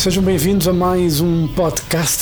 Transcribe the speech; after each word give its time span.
Sejam 0.00 0.24
bem-vindos 0.24 0.66
a 0.66 0.72
mais 0.72 1.20
um 1.20 1.46
podcast 1.48 1.79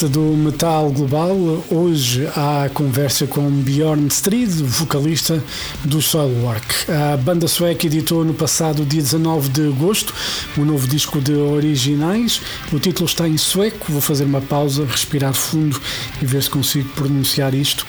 do 0.08 0.20
Metal 0.20 0.90
Global. 0.90 1.36
Hoje 1.70 2.26
há 2.34 2.70
conversa 2.72 3.26
com 3.26 3.50
Bjorn 3.50 4.08
Strid, 4.08 4.48
vocalista 4.62 5.44
do 5.84 6.00
Soilwork. 6.00 6.90
A 6.90 7.18
banda 7.18 7.46
sueca 7.46 7.84
editou 7.84 8.24
no 8.24 8.32
passado 8.32 8.82
dia 8.82 9.02
19 9.02 9.50
de 9.50 9.68
agosto 9.68 10.14
o 10.56 10.62
um 10.62 10.64
novo 10.64 10.88
disco 10.88 11.20
de 11.20 11.34
originais. 11.34 12.40
O 12.72 12.80
título 12.80 13.04
está 13.04 13.28
em 13.28 13.36
sueco. 13.36 13.92
Vou 13.92 14.00
fazer 14.00 14.24
uma 14.24 14.40
pausa, 14.40 14.86
respirar 14.86 15.34
fundo 15.34 15.78
e 16.22 16.24
ver 16.24 16.42
se 16.42 16.48
consigo 16.48 16.88
pronunciar 16.94 17.54
isto 17.54 17.86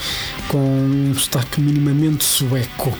com 0.49 0.57
um 0.57 1.15
sotaque 1.15 1.61
minimamente 1.61 2.25
sueco. 2.25 2.93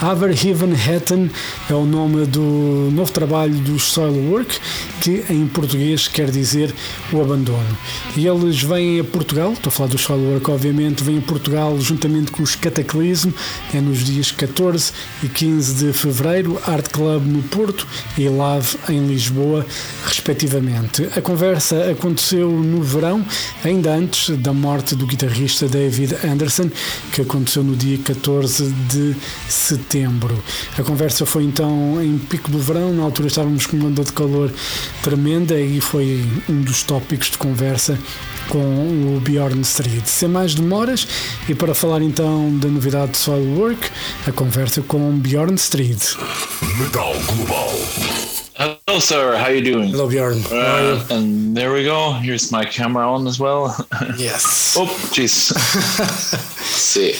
Haverhevenhetten 0.00 1.30
é 1.68 1.74
o 1.74 1.84
nome 1.84 2.24
do 2.24 2.90
novo 2.92 3.12
trabalho 3.12 3.54
dos 3.56 3.82
Soilwork, 3.92 4.58
que 5.02 5.24
em 5.28 5.46
português 5.46 6.08
quer 6.08 6.30
dizer 6.30 6.74
o 7.12 7.20
abandono. 7.20 7.76
E 8.20 8.26
eles 8.26 8.62
vêm 8.62 9.00
a 9.00 9.04
Portugal, 9.04 9.54
estou 9.54 9.70
a 9.70 9.72
falar 9.72 9.88
dos 9.88 10.02
Soilwork, 10.02 10.50
obviamente, 10.50 11.02
vêm 11.02 11.16
a 11.16 11.22
Portugal 11.22 11.80
juntamente 11.80 12.30
com 12.30 12.42
os 12.42 12.54
Cataclysm, 12.54 13.30
é 13.72 13.80
nos 13.80 14.00
dias 14.00 14.30
14 14.30 14.92
e 15.22 15.28
15 15.30 15.86
de 15.86 15.92
fevereiro, 15.94 16.60
Art 16.66 16.86
Club 16.90 17.24
no 17.24 17.42
Porto 17.44 17.86
e 18.18 18.28
Lave 18.28 18.76
em 18.90 19.06
Lisboa, 19.06 19.64
respectivamente. 20.04 21.08
A 21.16 21.22
conversa 21.22 21.90
aconteceu 21.90 22.50
no 22.50 22.82
verão, 22.82 23.24
ainda 23.64 23.94
antes 23.94 24.36
da 24.36 24.52
morte 24.52 24.94
do 24.94 25.06
guitarrista 25.06 25.66
David 25.66 26.14
Anderson, 26.22 26.70
que 27.14 27.22
aconteceu 27.22 27.64
no 27.64 27.74
dia 27.74 27.96
14 28.04 28.70
de 28.90 29.16
setembro. 29.48 30.44
A 30.76 30.82
conversa 30.82 31.24
foi 31.24 31.44
então 31.44 32.02
em 32.02 32.18
pico 32.18 32.50
do 32.50 32.58
verão, 32.58 32.92
na 32.92 33.02
altura 33.02 33.28
estávamos 33.28 33.64
com 33.64 33.78
uma 33.78 33.88
onda 33.88 34.04
de 34.04 34.12
calor 34.12 34.52
tremenda 35.02 35.58
e 35.58 35.80
foi 35.80 36.22
um 36.50 36.60
dos 36.60 36.82
tópicos 36.82 37.30
de 37.30 37.38
conversa 37.38 37.98
com 38.50 39.16
o 39.16 39.20
Bjorn 39.20 39.60
Street. 39.62 40.04
Sem 40.04 40.28
mais 40.28 40.54
demoras, 40.54 41.06
e 41.48 41.54
para 41.54 41.74
falar 41.74 42.02
então 42.02 42.58
da 42.58 42.68
novidade 42.68 43.12
de 43.12 43.18
Soilwork, 43.18 43.88
a 44.26 44.32
conversa 44.32 44.82
com 44.82 45.18
Bjorn 45.18 45.54
Street. 45.54 46.16
Metal 46.78 47.14
Global. 47.26 47.70
Hello, 48.58 49.00
sir. 49.00 49.36
How 49.36 49.50
you 49.50 49.62
doing? 49.62 49.90
Hello, 49.90 50.08
Bjorn. 50.08 50.42
How 50.42 50.56
are 50.56 50.82
you? 50.82 50.94
Uh, 50.96 51.14
and 51.14 51.54
there 51.56 51.72
we 51.72 51.84
go. 51.84 52.12
Here's 52.12 52.50
my 52.50 52.66
camera 52.66 53.06
on 53.10 53.26
as 53.26 53.38
well. 53.38 53.74
Yes. 54.18 54.76
oh, 54.76 54.86
jeez. 55.14 55.54
See. 56.60 57.14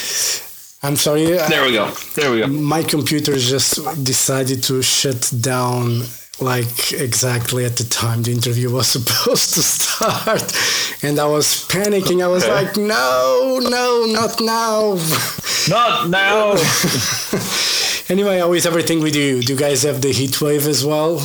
I'm 0.82 0.96
sorry. 0.96 1.26
There 1.26 1.64
we 1.64 1.72
go. 1.72 1.90
There 2.14 2.30
we 2.32 2.40
go. 2.40 2.46
My 2.48 2.82
computer 2.82 3.36
just 3.38 3.78
decided 4.04 4.62
to 4.64 4.82
shut 4.82 5.32
down 5.40 6.02
like 6.42 6.92
exactly 6.92 7.64
at 7.64 7.76
the 7.76 7.84
time 7.84 8.22
the 8.22 8.32
interview 8.32 8.70
was 8.70 8.86
supposed 8.96 9.54
to 9.54 9.62
start 9.62 10.52
and 11.02 11.18
i 11.18 11.26
was 11.26 11.46
panicking 11.68 12.22
i 12.22 12.26
was 12.26 12.44
Okay. 12.44 12.54
like 12.54 12.76
no 12.76 13.58
no 13.62 14.06
not 14.08 14.40
now 14.40 14.96
Not 15.68 16.08
now. 16.08 16.52
anyway 18.08 18.38
how 18.38 18.52
is 18.52 18.66
everything 18.66 19.00
with 19.02 19.14
you 19.14 19.40
do 19.42 19.52
you 19.52 19.58
guys 19.58 19.82
have 19.82 20.00
the 20.02 20.12
heat 20.12 20.40
wave 20.40 20.66
as 20.66 20.84
well 20.84 21.20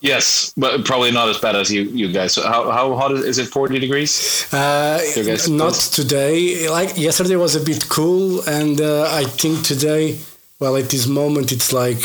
yes, 0.00 0.52
but 0.56 0.84
probably 0.84 1.10
not 1.12 1.30
as 1.30 1.38
bad 1.38 1.56
as 1.56 1.72
you, 1.72 1.82
you 1.84 2.12
guys. 2.12 2.34
How, 2.36 2.70
how 2.70 2.94
hot 2.94 3.12
is, 3.12 3.24
is 3.24 3.38
it? 3.38 3.46
40 3.48 3.78
degrees? 3.78 4.46
uh, 4.52 5.00
not 5.48 5.72
today 5.74 6.68
like 6.68 6.98
yesterday 6.98 7.36
was 7.36 7.56
a 7.56 7.64
bit 7.64 7.88
cool 7.88 8.42
and 8.46 8.80
uh, 8.82 9.08
i 9.10 9.24
think 9.24 9.64
today 9.64 10.18
well 10.60 10.76
at 10.76 10.90
this 10.90 11.06
moment 11.06 11.52
it's 11.52 11.72
like 11.72 12.02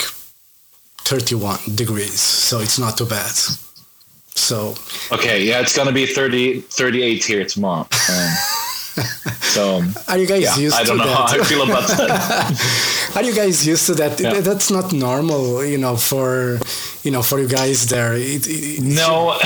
31 1.09 1.75
degrees 1.75 2.19
so 2.19 2.59
it's 2.59 2.77
not 2.77 2.97
too 2.97 3.05
bad 3.05 3.35
so 4.35 4.75
Okay, 5.11 5.43
yeah, 5.43 5.59
it's 5.59 5.75
going 5.75 5.87
to 5.87 5.93
be 5.93 6.05
30, 6.05 6.61
38 6.61 7.25
here 7.25 7.45
tomorrow. 7.45 7.81
Um, 7.81 8.33
so, 9.41 9.81
are 10.07 10.17
you 10.17 10.27
guys 10.27 10.43
yeah, 10.43 10.57
used 10.57 10.75
I 10.75 10.83
don't 10.83 10.97
to 10.97 11.05
know 11.05 11.09
that 11.09 11.29
how 11.29 11.41
I 11.41 11.43
feel 11.43 11.63
about 11.63 11.87
that. 11.87 13.11
Are 13.15 13.23
you 13.23 13.33
guys 13.33 13.65
used 13.65 13.85
to 13.85 13.93
that? 13.95 14.19
Yeah. 14.19 14.41
That's 14.41 14.69
not 14.69 14.91
normal, 14.91 15.63
you 15.63 15.77
know, 15.77 15.95
for 15.95 16.59
you 17.03 17.11
know, 17.11 17.21
for 17.21 17.39
you 17.39 17.47
guys 17.47 17.87
there. 17.87 18.13
It, 18.13 18.45
it, 18.47 18.81
No. 18.81 19.39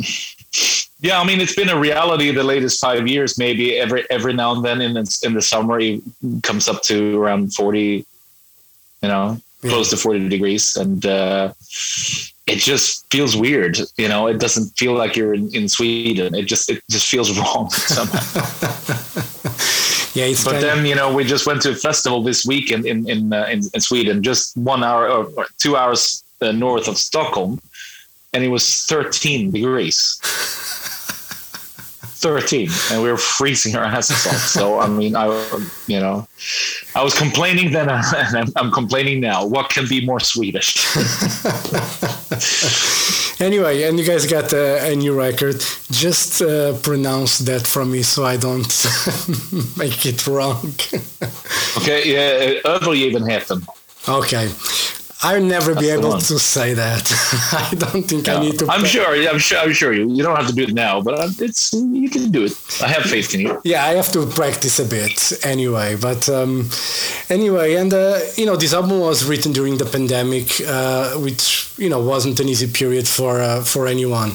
yeah, 1.00 1.20
I 1.20 1.24
mean 1.24 1.40
it's 1.40 1.54
been 1.54 1.68
a 1.68 1.78
reality 1.78 2.32
the 2.32 2.42
latest 2.42 2.80
five 2.80 3.06
years. 3.06 3.38
Maybe 3.38 3.76
every 3.76 4.08
every 4.10 4.32
now 4.32 4.52
and 4.52 4.64
then 4.64 4.80
in 4.80 4.94
the, 4.94 5.20
in 5.22 5.34
the 5.34 5.42
summer 5.42 5.78
it 5.78 6.00
comes 6.42 6.66
up 6.66 6.82
to 6.84 7.20
around 7.20 7.54
forty, 7.54 8.06
you 9.02 9.08
know. 9.08 9.38
Close 9.62 9.90
to 9.90 9.96
forty 9.96 10.28
degrees, 10.28 10.76
and 10.76 11.04
uh, 11.04 11.52
it 12.46 12.58
just 12.58 13.10
feels 13.10 13.36
weird. 13.36 13.78
You 13.96 14.08
know, 14.08 14.26
it 14.26 14.40
doesn't 14.40 14.76
feel 14.76 14.94
like 14.94 15.16
you're 15.16 15.34
in, 15.34 15.54
in 15.54 15.68
Sweden. 15.68 16.34
It 16.34 16.46
just 16.46 16.70
it 16.70 16.82
just 16.90 17.08
feels 17.08 17.36
wrong 17.38 17.70
somehow. 17.70 18.20
yeah, 20.14 20.32
but 20.44 20.60
then 20.60 20.86
you 20.86 20.94
know 20.94 21.14
we 21.14 21.24
just 21.24 21.46
went 21.46 21.62
to 21.62 21.70
a 21.70 21.74
festival 21.74 22.22
this 22.22 22.46
week 22.46 22.70
in 22.70 22.86
in 22.86 23.08
in, 23.08 23.32
uh, 23.32 23.46
in, 23.50 23.60
in 23.74 23.80
Sweden, 23.80 24.22
just 24.22 24.56
one 24.56 24.82
hour 24.82 25.08
or, 25.08 25.26
or 25.36 25.46
two 25.58 25.76
hours 25.76 26.22
uh, 26.40 26.52
north 26.52 26.88
of 26.88 26.96
Stockholm, 26.96 27.60
and 28.32 28.44
it 28.44 28.48
was 28.48 28.86
13 28.86 29.50
degrees. 29.50 30.20
13 32.18 32.68
and 32.90 33.02
we 33.02 33.10
were 33.10 33.16
freezing 33.16 33.76
our 33.76 33.84
asses 33.84 34.26
off 34.26 34.36
so 34.36 34.80
i 34.80 34.88
mean 34.88 35.16
i 35.16 35.26
you 35.86 36.00
know 36.00 36.26
i 36.94 37.02
was 37.02 37.14
complaining 37.14 37.72
then 37.72 37.88
and 38.16 38.36
I'm, 38.36 38.52
I'm 38.56 38.70
complaining 38.70 39.20
now 39.20 39.46
what 39.46 39.70
can 39.70 39.86
be 39.88 40.04
more 40.04 40.20
swedish 40.20 40.86
anyway, 43.40 43.82
and 43.82 43.98
you 43.98 44.04
guys 44.04 44.26
got 44.26 44.52
a, 44.52 44.92
a 44.92 44.96
new 44.96 45.18
record. 45.18 45.60
Just 45.90 46.42
uh, 46.42 46.76
pronounce 46.78 47.38
that 47.38 47.66
for 47.66 47.84
me 47.84 48.02
so 48.02 48.24
I 48.24 48.36
don't 48.36 48.56
make 49.76 50.06
it 50.06 50.26
wrong. 50.26 50.74
okay 51.76 52.02
yeah 52.04 52.60
övergivenheten 52.64 53.62
okay. 54.08 54.48
I'll 55.20 55.42
never 55.42 55.74
be 55.74 55.86
That's 55.86 55.86
the 55.86 55.98
able 55.98 56.10
one. 56.10 56.20
to 56.20 56.38
say 56.38 56.74
that. 56.74 57.04
I 57.70 57.74
don't 57.74 58.04
think 58.10 58.28
I 58.28 58.38
need 58.40 58.58
to. 58.60 58.66
i'm 58.70 58.84
sure 58.84 59.08
i'm 59.32 59.38
sure 59.38 59.58
i'm 59.58 59.72
sure 59.72 59.92
you 59.92 60.04
you 60.16 60.22
don't 60.22 60.36
have 60.36 60.46
to 60.46 60.54
do 60.54 60.62
it 60.62 60.74
now 60.74 61.00
but 61.00 61.14
uh, 61.18 61.28
it's 61.46 61.72
you 61.72 62.08
can 62.08 62.30
do 62.30 62.44
it 62.44 62.52
i 62.84 62.88
have 62.88 63.02
faith 63.14 63.34
in 63.34 63.40
you 63.40 63.60
Yeah, 63.64 63.82
I 63.90 63.94
have 64.00 64.10
to 64.12 64.20
practice 64.26 64.78
a 64.78 64.84
bit 64.98 65.32
anyway. 65.44 65.96
But 66.08 66.28
um, 66.28 66.70
anyway, 67.28 67.68
and 67.80 67.92
uh, 67.92 68.18
you 68.36 68.46
know, 68.46 68.56
this 68.56 68.72
album 68.72 69.00
was 69.00 69.24
written 69.28 69.52
during 69.52 69.78
the 69.78 69.84
pandemic, 69.96 70.46
uh, 70.66 71.18
which 71.24 71.72
you 71.78 71.90
know 71.90 72.00
wasn't 72.12 72.38
an 72.40 72.48
easy 72.48 72.68
period 72.80 73.06
for 73.08 73.40
uh, 73.40 73.62
for 73.72 73.86
anyone. 73.86 74.30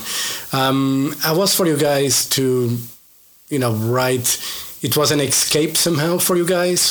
Um, 0.51 1.13
I 1.23 1.31
was 1.31 1.55
for 1.55 1.65
you 1.65 1.77
guys 1.77 2.27
to, 2.35 2.43
you 3.49 3.59
know, 3.59 3.73
write. 3.73 4.27
It 4.81 4.95
was 4.97 5.11
an 5.11 5.19
escape 5.21 5.77
somehow 5.77 6.17
for 6.19 6.35
you 6.35 6.45
guys. 6.45 6.81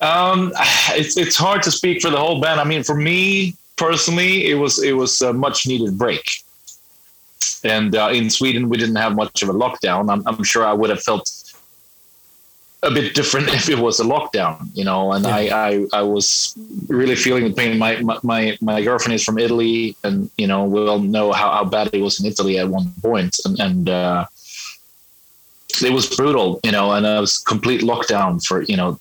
Um, 0.00 0.52
it's 0.90 1.16
it's 1.16 1.36
hard 1.36 1.62
to 1.64 1.70
speak 1.70 2.00
for 2.02 2.10
the 2.10 2.18
whole 2.18 2.40
band. 2.40 2.60
I 2.60 2.64
mean, 2.64 2.84
for 2.84 2.94
me 2.94 3.56
personally, 3.76 4.46
it 4.50 4.54
was 4.54 4.82
it 4.82 4.92
was 4.92 5.20
a 5.22 5.32
much 5.32 5.66
needed 5.66 5.98
break. 5.98 6.24
And 7.64 7.96
uh, 7.96 8.10
in 8.12 8.30
Sweden, 8.30 8.68
we 8.68 8.76
didn't 8.76 8.96
have 8.96 9.16
much 9.16 9.42
of 9.42 9.48
a 9.48 9.52
lockdown. 9.52 10.12
I'm, 10.12 10.22
I'm 10.26 10.44
sure 10.44 10.64
I 10.64 10.72
would 10.72 10.90
have 10.90 11.02
felt 11.02 11.28
a 12.84 12.90
bit 12.92 13.14
different 13.14 13.48
if 13.52 13.68
it 13.68 13.78
was 13.78 13.98
a 13.98 14.04
lockdown, 14.04 14.68
you 14.74 14.84
know. 14.84 15.12
And 15.12 15.26
I, 15.26 15.40
I 15.70 15.86
I 15.92 16.02
was 16.02 16.54
really 16.86 17.16
feeling 17.16 17.44
the 17.44 17.52
pain. 17.52 17.76
My 17.78 18.00
my- 18.00 18.20
my 18.22 18.56
my 18.60 18.82
girlfriend 18.82 19.14
is 19.14 19.24
from 19.24 19.38
Italy, 19.38 19.96
and 20.04 20.30
you 20.38 20.46
know 20.46 20.64
we 20.64 20.86
all 20.86 21.00
know 21.00 21.32
how, 21.32 21.50
how 21.50 21.64
bad 21.64 21.90
it 21.92 22.00
was 22.00 22.20
in 22.20 22.26
Italy 22.26 22.58
at 22.58 22.68
one 22.68 22.92
point, 23.02 23.36
and 23.44 23.58
and. 23.58 23.88
Uh, 23.88 24.26
it 25.80 25.92
was 25.92 26.06
brutal, 26.16 26.58
you 26.64 26.72
know, 26.72 26.90
and 26.92 27.06
I 27.06 27.20
was 27.20 27.38
complete 27.38 27.82
lockdown 27.82 28.44
for 28.44 28.62
you 28.62 28.76
know 28.76 28.98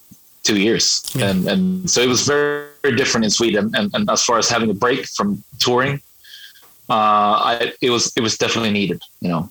two 0.47 0.59
years, 0.67 0.85
Yeah. 1.19 1.29
and 1.29 1.39
and 1.51 1.89
so 1.93 1.99
it 2.05 2.09
was 2.15 2.21
very, 2.33 2.67
very 2.83 2.95
different 3.01 3.23
in 3.27 3.31
Sweden. 3.39 3.65
And, 3.77 3.87
and 3.95 4.03
as 4.15 4.21
far 4.27 4.37
as 4.43 4.47
having 4.55 4.69
a 4.75 4.77
break 4.85 5.01
from 5.17 5.29
touring, 5.65 5.95
uh, 6.95 7.33
I, 7.51 7.53
it 7.87 7.91
was 7.95 8.03
it 8.17 8.21
was 8.27 8.33
definitely 8.43 8.73
needed, 8.79 8.99
you 9.23 9.29
know, 9.31 9.43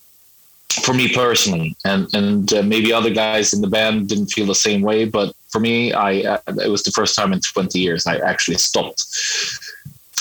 for 0.84 0.94
me 1.00 1.06
personally, 1.22 1.70
and 1.84 2.02
and 2.18 2.52
uh, 2.52 2.62
maybe 2.62 2.88
other 2.92 3.12
guys 3.24 3.52
in 3.54 3.60
the 3.60 3.72
band 3.78 4.08
didn't 4.10 4.30
feel 4.34 4.46
the 4.46 4.62
same 4.68 4.82
way, 4.90 5.00
but 5.18 5.28
for 5.52 5.60
me, 5.68 5.76
I 6.08 6.10
uh, 6.32 6.64
it 6.66 6.70
was 6.74 6.82
the 6.82 6.94
first 6.98 7.12
time 7.18 7.30
in 7.34 7.40
20 7.40 7.78
years 7.86 8.06
I 8.06 8.16
actually 8.32 8.58
stopped. 8.58 9.00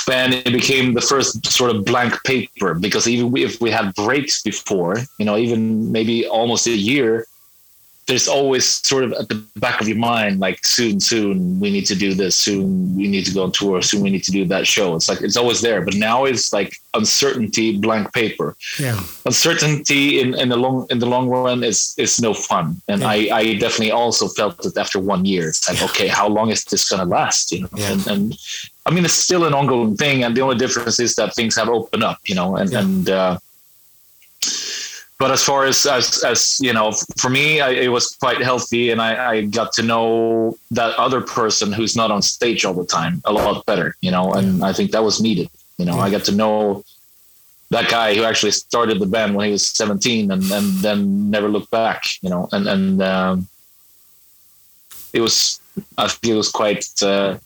And 0.08 0.34
it 0.36 0.54
became 0.62 0.94
the 0.94 1.02
first 1.02 1.32
sort 1.60 1.72
of 1.74 1.78
blank 1.84 2.14
paper 2.26 2.76
because 2.76 3.08
even 3.14 3.36
if 3.38 3.60
we 3.60 3.72
had 3.72 3.86
breaks 3.96 4.36
before, 4.44 4.96
you 5.20 5.26
know, 5.28 5.36
even 5.46 5.92
maybe 5.92 6.28
almost 6.40 6.68
a 6.68 6.78
year, 6.92 7.26
there's 8.08 8.28
always 8.28 8.66
sort 8.88 9.04
of 9.04 9.14
at 9.14 9.30
the 9.30 9.44
back 9.56 9.82
of 9.82 9.88
your 9.88 9.98
mind, 9.98 10.40
like 10.40 10.64
soon, 10.64 11.00
soon 11.00 11.60
we 11.60 11.72
need 11.72 11.86
to 11.88 11.96
do 11.96 12.14
this. 12.14 12.36
Soon 12.38 12.96
we 12.96 13.08
need 13.08 13.26
to 13.26 13.34
go 13.34 13.44
on 13.44 13.52
tour. 13.52 13.82
Soon 13.82 14.02
we 14.04 14.12
need 14.12 14.24
to 14.26 14.32
do 14.32 14.46
that 14.46 14.68
show. 14.68 14.96
It's 14.96 15.10
like 15.10 15.22
it's 15.22 15.38
always 15.38 15.60
there, 15.62 15.82
but 15.82 15.96
now 15.96 16.26
it's 16.26 16.54
like 16.54 16.76
uncertainty, 16.94 17.78
blank 17.80 18.14
paper. 18.14 18.56
Yeah, 18.80 19.00
uncertainty 19.26 20.20
in, 20.22 20.36
in 20.36 20.50
the 20.50 20.58
long 20.58 20.86
in 20.92 21.00
the 21.00 21.06
long 21.08 21.30
run 21.30 21.64
is 21.64 21.96
is 21.98 22.22
no 22.22 22.34
fun. 22.34 22.80
And 22.88 23.02
Yeah. 23.02 23.08
I 23.10 23.18
I 23.42 23.44
definitely 23.56 23.92
also 23.92 24.28
felt 24.28 24.64
it 24.66 24.78
after 24.78 25.00
one 25.00 25.26
year. 25.26 25.48
It's 25.50 25.68
like 25.70 25.82
okay, 25.90 26.08
how 26.08 26.28
long 26.28 26.52
is 26.52 26.64
this 26.66 26.88
gonna 26.90 27.06
last? 27.06 27.52
You 27.52 27.62
know, 27.62 27.70
Yeah. 27.76 27.92
and, 27.94 28.08
and 28.08 28.38
I 28.86 28.92
mean 28.94 29.04
it's 29.06 29.14
still 29.28 29.46
an 29.46 29.54
ongoing 29.54 29.98
thing, 29.98 30.24
and 30.24 30.36
the 30.38 30.42
only 30.42 30.58
difference 30.58 31.00
is 31.00 31.16
that 31.16 31.34
things 31.34 31.56
have 31.56 31.70
opened 31.70 32.04
up. 32.04 32.20
You 32.26 32.36
know, 32.36 32.56
and 32.56 32.72
Yeah. 32.72 32.80
and. 32.82 33.10
uh 33.10 33.38
but 35.18 35.32
as 35.32 35.44
far 35.44 35.66
as 35.66 35.86
as, 35.86 36.24
as 36.24 36.60
you 36.62 36.74
know 36.74 36.92
for 37.18 37.30
me 37.30 37.62
I, 37.62 37.70
it 37.70 37.88
was 37.88 38.16
quite 38.16 38.42
healthy 38.42 38.92
and 38.92 39.02
I, 39.02 39.32
I 39.32 39.42
got 39.46 39.74
to 39.74 39.84
know 39.84 40.58
that 40.72 40.96
other 40.98 41.22
person 41.22 41.72
who's 41.72 41.96
not 41.96 42.12
on 42.12 42.22
stage 42.22 42.66
all 42.66 42.74
the 42.74 42.86
time 42.86 43.22
a 43.26 43.32
lot 43.32 43.66
better 43.66 43.96
you 44.02 44.12
know 44.12 44.34
and 44.34 44.64
i 44.64 44.74
think 44.74 44.92
that 44.92 45.04
was 45.04 45.22
needed 45.22 45.50
you 45.78 45.86
know. 45.86 46.00
I 46.00 46.10
got 46.10 46.24
to 46.26 46.32
know 46.32 46.84
that 47.70 47.90
guy 47.90 48.16
who 48.16 48.24
actually 48.24 48.52
started 48.52 49.00
the 49.00 49.06
band 49.06 49.36
when 49.36 49.48
he 49.48 49.52
was 49.52 49.68
17 49.68 50.32
and, 50.32 50.44
and 50.52 50.72
then 50.80 51.30
never 51.30 51.50
looked 51.50 51.72
back 51.72 52.04
you 52.22 52.30
know 52.30 52.48
and 52.52 52.68
and 52.68 53.02
um, 53.02 53.48
it 55.14 55.22
was 55.22 55.60
i 55.98 56.08
think 56.08 56.34
it 56.34 56.38
was 56.38 56.50
quite 56.50 56.86
uh, 57.02 57.38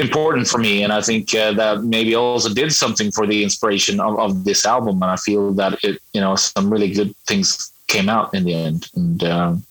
important 0.00 0.46
for 0.46 0.58
me 0.58 0.82
and 0.82 0.92
i 0.92 1.00
think 1.00 1.34
uh, 1.34 1.52
that 1.52 1.82
maybe 1.82 2.14
also 2.14 2.52
did 2.52 2.72
something 2.72 3.10
for 3.10 3.26
the 3.26 3.42
inspiration 3.42 4.00
of, 4.00 4.18
of 4.18 4.44
this 4.44 4.64
album 4.66 5.02
and 5.02 5.10
i 5.10 5.16
feel 5.16 5.52
that 5.52 5.72
it 5.84 6.00
you 6.12 6.20
know 6.20 6.34
some 6.36 6.70
really 6.70 6.92
good 6.92 7.14
things 7.26 7.72
came 7.86 8.08
out 8.08 8.32
in 8.34 8.44
the 8.44 8.54
end 8.54 8.88
and 8.96 9.24
um, 9.24 9.62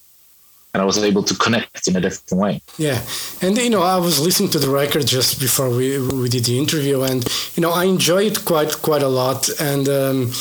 and 0.74 0.82
i 0.82 0.86
was 0.86 0.98
able 0.98 1.24
to 1.24 1.36
connect 1.36 1.88
in 1.88 1.96
a 1.96 2.02
different 2.02 2.42
way 2.42 2.62
yeah, 2.78 3.00
and 3.42 3.58
you 3.58 3.70
know, 3.70 3.84
I 3.84 3.98
was 3.98 4.20
listening 4.20 4.50
to 4.52 4.60
the 4.60 4.70
record 4.70 5.06
just 5.06 5.40
before 5.40 5.70
we 5.70 6.00
we 6.00 6.30
did 6.30 6.46
the 6.46 6.58
interview, 6.58 7.02
and 7.04 7.24
you 7.56 7.62
know, 7.62 7.72
I 7.72 7.84
enjoy 7.86 8.24
it 8.24 8.46
quite 8.46 8.82
quite 8.82 9.04
a 9.04 9.08
lot, 9.08 9.50
and. 9.60 9.88
Um, 9.90 10.32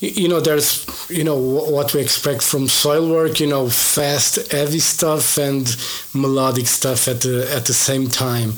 you 0.00 0.28
know, 0.28 0.40
there's, 0.40 0.86
you 1.10 1.24
know, 1.24 1.36
what 1.36 1.92
we 1.92 2.00
expect 2.00 2.42
from 2.42 2.66
Soilwork 2.66 3.40
you 3.40 3.46
know, 3.48 3.68
fast, 3.68 4.52
heavy 4.52 4.78
stuff 4.78 5.36
and 5.38 5.76
melodic 6.14 6.66
stuff 6.68 7.08
at 7.08 7.20
the 7.22 7.48
at 7.54 7.66
the 7.66 7.74
same 7.74 8.06
time. 8.08 8.52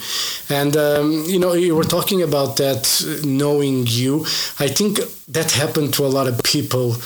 And 0.48 0.76
um, 0.76 1.24
you 1.26 1.38
know, 1.38 1.54
you 1.54 1.74
were 1.74 1.84
talking 1.84 2.22
about 2.22 2.56
that 2.56 3.04
knowing 3.24 3.86
you. 3.86 4.24
I 4.58 4.68
think 4.68 5.00
that 5.28 5.52
happened 5.52 5.94
to 5.94 6.04
a 6.04 6.08
lot 6.08 6.26
of 6.28 6.42
people, 6.42 6.96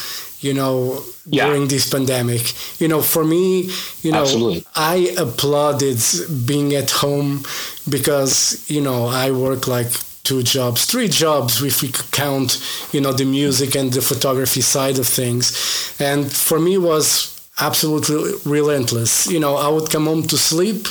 you 0.40 0.54
know, 0.54 1.02
Yeah. 1.26 1.46
during 1.46 1.68
this 1.68 1.88
pandemic. 1.88 2.42
You 2.80 2.88
know, 2.88 3.02
for 3.02 3.24
me, 3.24 3.70
you 4.02 4.10
know, 4.12 4.22
Absolutely. 4.22 4.64
I 4.74 5.14
applauded 5.16 5.98
being 6.44 6.74
at 6.74 6.90
home 6.90 7.44
because, 7.88 8.64
you 8.68 8.80
know, 8.82 9.06
I 9.06 9.30
work 9.30 9.66
like 9.66 9.90
two 10.24 10.42
jobs, 10.42 10.86
three 10.86 11.08
jobs 11.08 11.62
if 11.62 11.82
we 11.82 11.88
could 11.88 12.10
count, 12.10 12.60
you 12.92 13.00
know, 13.00 13.12
the 13.12 13.24
music 13.24 13.76
and 13.76 13.92
the 13.92 14.02
photography 14.02 14.62
side 14.62 14.98
of 14.98 15.06
things. 15.06 15.96
And 16.00 16.32
for 16.32 16.58
me 16.58 16.78
was 16.78 17.30
absolutely 17.60 18.32
relentless. 18.44 19.26
You 19.30 19.38
know, 19.38 19.56
I 19.56 19.68
would 19.68 19.90
come 19.90 20.06
home 20.06 20.22
to 20.24 20.36
sleep 20.38 20.88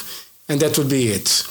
and 0.47 0.59
that 0.61 0.77
would 0.77 0.89
be 0.89 1.07
it. 1.09 1.43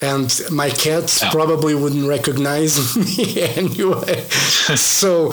And 0.00 0.28
my 0.50 0.70
cats 0.70 1.24
probably 1.30 1.74
wouldn't 1.74 2.08
recognize 2.08 2.96
me 3.18 3.42
anyway. 3.42 4.20
so 4.76 5.32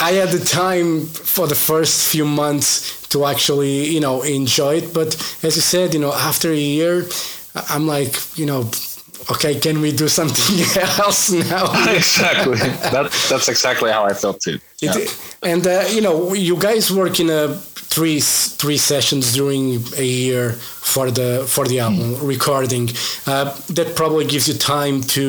I 0.00 0.12
had 0.12 0.28
the 0.28 0.44
time 0.44 1.06
for 1.06 1.46
the 1.46 1.54
first 1.54 2.08
few 2.08 2.24
months 2.24 3.06
to 3.08 3.24
actually, 3.24 3.88
you 3.88 4.00
know, 4.00 4.22
enjoy 4.22 4.76
it. 4.76 4.94
But 4.94 5.14
as 5.42 5.56
you 5.56 5.62
said, 5.62 5.94
you 5.94 6.00
know, 6.00 6.12
after 6.12 6.50
a 6.50 6.56
year, 6.56 7.06
I'm 7.54 7.86
like, 7.86 8.16
you 8.38 8.46
know, 8.46 8.70
okay, 9.32 9.58
can 9.60 9.80
we 9.80 9.90
do 9.92 10.08
something 10.08 10.56
else 11.00 11.30
now? 11.30 11.64
exactly 11.94 12.58
that, 12.92 13.10
that's 13.30 13.48
exactly 13.48 13.90
how 13.90 14.04
i 14.04 14.12
felt 14.14 14.40
too 14.40 14.58
Yeah. 14.80 14.96
It, 14.98 15.08
and 15.42 15.66
uh, 15.66 15.72
you 15.96 16.00
know, 16.06 16.34
you 16.34 16.56
guys 16.56 16.90
work 16.90 17.18
in 17.20 17.28
a 17.30 17.42
three 17.94 18.20
three 18.60 18.78
sessions 18.78 19.24
during 19.38 19.64
a 19.96 20.04
year 20.22 20.44
for 20.92 21.06
the 21.18 21.30
for 21.54 21.64
the 21.70 21.78
album 21.86 22.14
Hmm. 22.14 22.26
recording. 22.34 22.86
Uh, 23.26 23.44
that 23.76 23.88
probably 24.00 24.24
gives 24.32 24.46
you 24.48 24.54
time 24.76 24.96
to 25.16 25.22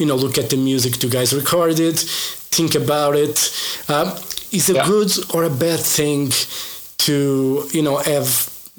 you 0.00 0.06
know 0.08 0.16
look 0.24 0.36
at 0.42 0.48
the 0.52 0.56
music 0.70 0.92
you 1.02 1.10
guys 1.18 1.30
recorded, 1.42 1.96
think 2.56 2.74
about 2.74 3.14
it. 3.26 3.36
Uh, 3.88 4.08
is 4.58 4.68
it 4.68 4.76
Yeah. 4.76 4.86
good 4.92 5.10
or 5.34 5.40
a 5.44 5.50
bad 5.66 5.80
thing 5.96 6.32
to 7.06 7.12
you 7.76 7.82
know 7.86 7.96
have 8.14 8.28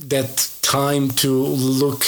that 0.10 0.32
time 0.62 1.10
to 1.24 1.30
look 1.84 2.04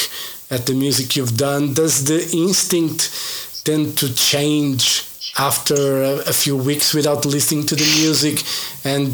at 0.50 0.66
the 0.66 0.74
music 0.74 1.16
you've 1.16 1.38
done? 1.38 1.74
Does 1.74 2.06
the 2.06 2.20
instinct 2.34 3.64
tend 3.66 3.98
to 3.98 4.14
change 4.16 5.06
after 5.38 6.04
a, 6.04 6.34
few 6.34 6.58
weeks 6.58 6.94
without 6.94 7.26
listening 7.26 7.66
to 7.66 7.76
the 7.76 7.86
music 8.02 8.44
and 8.84 9.14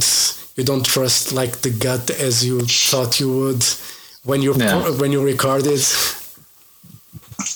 you 0.56 0.64
don't 0.64 0.86
trust 0.86 1.34
like 1.34 1.58
the 1.58 1.70
gut 1.70 2.10
as 2.10 2.46
you 2.46 2.62
thought 2.62 3.20
you 3.20 3.30
would 3.40 3.64
when 4.24 4.42
you 4.42 4.54
Yeah. 4.56 4.90
when 5.02 5.12
you 5.12 5.22
recorded 5.24 5.82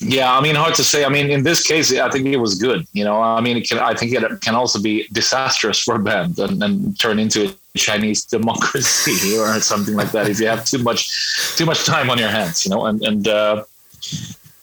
Yeah, 0.01 0.37
I 0.37 0.41
mean, 0.41 0.55
hard 0.55 0.75
to 0.75 0.83
say. 0.83 1.05
I 1.05 1.09
mean, 1.09 1.31
in 1.31 1.43
this 1.43 1.65
case, 1.65 1.87
I 1.93 2.09
think 2.09 2.27
it 2.27 2.37
was 2.37 2.55
good. 2.55 2.85
You 2.93 3.05
know, 3.05 3.21
I 3.21 3.41
mean, 3.41 3.55
it 3.57 3.67
can. 3.67 3.79
I 3.79 3.93
think 3.93 4.13
it 4.13 4.41
can 4.41 4.55
also 4.55 4.79
be 4.79 5.07
disastrous 5.11 5.79
for 5.79 5.95
a 5.95 5.99
band 5.99 6.37
and, 6.37 6.61
and 6.63 6.99
turn 6.99 7.17
into 7.17 7.39
a 7.47 7.68
Chinese 7.77 8.25
democracy 8.25 9.37
or 9.37 9.59
something 9.59 9.95
like 9.95 10.11
that 10.11 10.27
if 10.29 10.39
you 10.39 10.47
have 10.47 10.65
too 10.65 10.79
much, 10.79 11.55
too 11.57 11.65
much 11.65 11.85
time 11.85 12.09
on 12.09 12.17
your 12.17 12.29
hands. 12.29 12.65
You 12.65 12.71
know, 12.71 12.85
and 12.85 13.01
and 13.03 13.27
uh, 13.27 13.63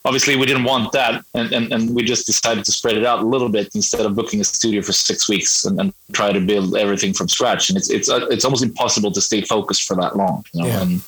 obviously 0.05 0.37
we 0.37 0.47
didn't 0.47 0.65
want 0.65 0.93
that, 0.93 1.25
and, 1.35 1.53
and 1.53 1.73
and 1.73 1.95
we 1.95 2.03
just 2.03 2.27
decided 2.27 2.65
to 2.65 2.73
spread 2.73 2.97
it 2.97 3.07
out 3.07 3.21
a 3.21 3.27
little 3.27 3.49
bit 3.49 3.69
instead 3.75 4.05
of 4.07 4.15
booking 4.17 4.41
a 4.41 4.45
studio 4.45 4.83
for 4.83 4.93
six 4.93 5.29
weeks 5.29 5.65
and, 5.65 5.81
and 5.81 5.93
try 6.13 6.33
to 6.33 6.41
build 6.41 6.77
everything 6.77 7.13
from 7.13 7.29
scratch. 7.29 7.69
And 7.71 7.77
it's 7.79 7.91
it's 7.91 8.09
uh, 8.09 8.27
it's 8.31 8.45
almost 8.45 8.65
impossible 8.65 9.13
to 9.13 9.21
stay 9.21 9.41
focused 9.43 9.85
for 9.85 9.95
that 9.97 10.17
long. 10.17 10.45
You 10.53 10.63
know, 10.63 10.67
Yeah. 10.69 10.83
and 10.83 11.01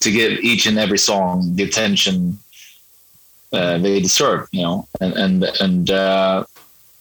to 0.00 0.10
give 0.10 0.32
each 0.40 0.66
and 0.66 0.78
every 0.78 0.98
song 0.98 1.54
the 1.56 1.62
attention 1.62 2.38
uh, 3.52 3.78
they 3.78 4.00
deserve, 4.00 4.48
you 4.52 4.62
know, 4.62 4.88
and 5.00 5.12
and 5.14 5.44
and 5.60 5.90
uh, 5.90 6.44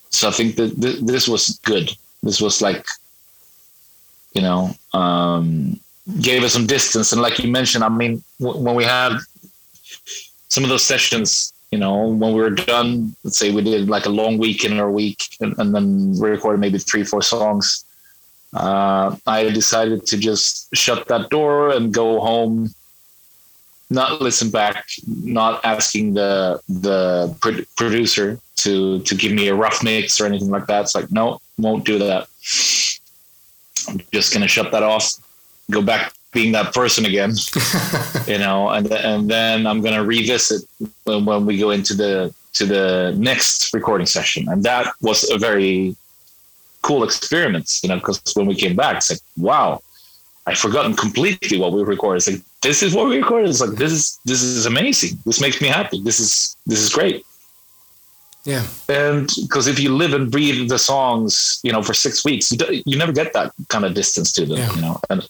so 0.10 0.28
I 0.28 0.32
think 0.32 0.56
that 0.58 0.80
th- 0.82 1.00
this 1.02 1.28
was 1.28 1.60
good. 1.64 1.92
This 2.24 2.40
was 2.42 2.62
like, 2.62 2.86
you 4.36 4.42
know, 4.42 4.76
um, 4.94 5.80
gave 6.22 6.44
us 6.44 6.54
some 6.54 6.68
distance, 6.68 7.12
and 7.14 7.22
like 7.22 7.40
you 7.40 7.50
mentioned, 7.50 7.84
I 7.84 7.90
mean, 7.90 8.24
w- 8.40 8.60
when 8.64 8.76
we 8.76 8.84
had 8.84 9.18
some 10.50 10.64
of 10.64 10.70
those 10.70 10.84
sessions, 10.84 11.54
you 11.72 11.80
know, 11.80 12.08
when 12.08 12.34
we 12.34 12.40
were 12.40 12.52
done, 12.52 13.16
let's 13.24 13.38
say 13.38 13.52
we 13.52 13.64
did 13.64 13.90
like 13.90 14.06
a 14.06 14.10
long 14.10 14.38
weekend 14.38 14.80
or 14.80 14.88
a 14.88 14.92
week, 14.92 15.38
and, 15.42 15.58
and 15.58 15.74
then 15.74 16.12
we 16.20 16.30
recorded 16.30 16.60
maybe 16.60 16.78
three, 16.78 17.04
four 17.04 17.22
songs. 17.22 17.84
Uh, 18.54 19.16
I 19.26 19.50
decided 19.50 20.06
to 20.06 20.18
just 20.18 20.74
shut 20.76 21.08
that 21.08 21.30
door 21.30 21.72
and 21.72 21.94
go 21.94 22.20
home 22.20 22.70
not 23.90 24.22
listen 24.22 24.50
back, 24.50 24.86
not 25.08 25.64
asking 25.64 26.14
the 26.14 26.60
the 26.68 27.36
pro- 27.40 27.66
producer 27.78 28.40
to 28.58 29.00
to 29.00 29.16
give 29.16 29.32
me 29.32 29.48
a 29.48 29.56
rough 29.56 29.84
mix 29.84 30.20
or 30.20 30.26
anything 30.26 30.50
like 30.50 30.68
that. 30.68 30.82
It's 30.82 30.96
like 30.96 31.12
no, 31.12 31.40
won't 31.58 31.86
do 31.86 32.00
that. 32.00 32.28
I'm 33.88 34.02
just 34.12 34.34
gonna 34.34 34.48
shut 34.48 34.72
that 34.72 34.84
off, 34.84 35.14
go 35.72 35.82
back 35.82 36.14
being 36.32 36.52
that 36.52 36.74
person 36.74 37.06
again, 37.06 37.34
you 38.28 38.38
know, 38.38 38.70
and 38.70 38.92
and 38.92 39.30
then 39.30 39.66
I'm 39.66 39.82
gonna 39.82 40.04
revisit 40.04 40.62
when, 41.06 41.26
when 41.26 41.46
we 41.46 41.58
go 41.58 41.72
into 41.72 41.94
the 41.94 42.34
to 42.54 42.66
the 42.66 43.14
next 43.18 43.74
recording 43.74 44.08
session, 44.08 44.48
and 44.50 44.64
that 44.64 44.94
was 45.02 45.30
a 45.32 45.38
very 45.38 45.96
cool 46.82 47.04
experiment, 47.04 47.80
you 47.82 47.90
know, 47.90 47.96
because 47.96 48.22
when 48.36 48.46
we 48.46 48.56
came 48.56 48.76
back, 48.76 48.98
it's 48.98 49.10
like 49.10 49.20
wow, 49.38 49.82
I've 50.46 50.58
forgotten 50.58 50.96
completely 50.96 51.58
what 51.58 51.72
we 51.72 51.84
recorded. 51.84 52.18
It's 52.18 52.32
like 52.32 52.42
this 52.62 52.84
is 52.84 52.94
what 52.94 53.08
we 53.08 53.18
recorded. 53.18 53.50
It's 53.50 53.62
like 53.62 53.78
this 53.78 53.92
is 53.92 54.20
this 54.26 54.42
is 54.44 54.66
amazing. 54.66 55.18
This 55.26 55.42
makes 55.42 55.62
me 55.62 55.68
happy. 55.68 56.02
This 56.02 56.20
is 56.20 56.58
this 56.66 56.80
is 56.80 56.90
great. 56.94 57.26
Yeah 58.46 58.66
And 58.88 59.30
because 59.42 59.68
if 59.68 59.80
you 59.80 59.96
live 59.96 60.14
and 60.14 60.32
breathe 60.32 60.70
the 60.70 60.80
songs, 60.80 61.60
you 61.64 61.72
know, 61.72 61.82
for 61.82 61.94
six 61.94 62.24
weeks, 62.24 62.52
you, 62.52 62.58
do, 62.58 62.82
you 62.86 62.98
never 62.98 63.12
get 63.12 63.34
that 63.34 63.52
kind 63.70 63.84
of 63.86 63.94
distance 63.94 64.32
to 64.34 64.46
them. 64.46 64.58
Yeah. 64.58 64.76
You 64.76 64.82
know, 64.82 65.00
and 65.10 65.28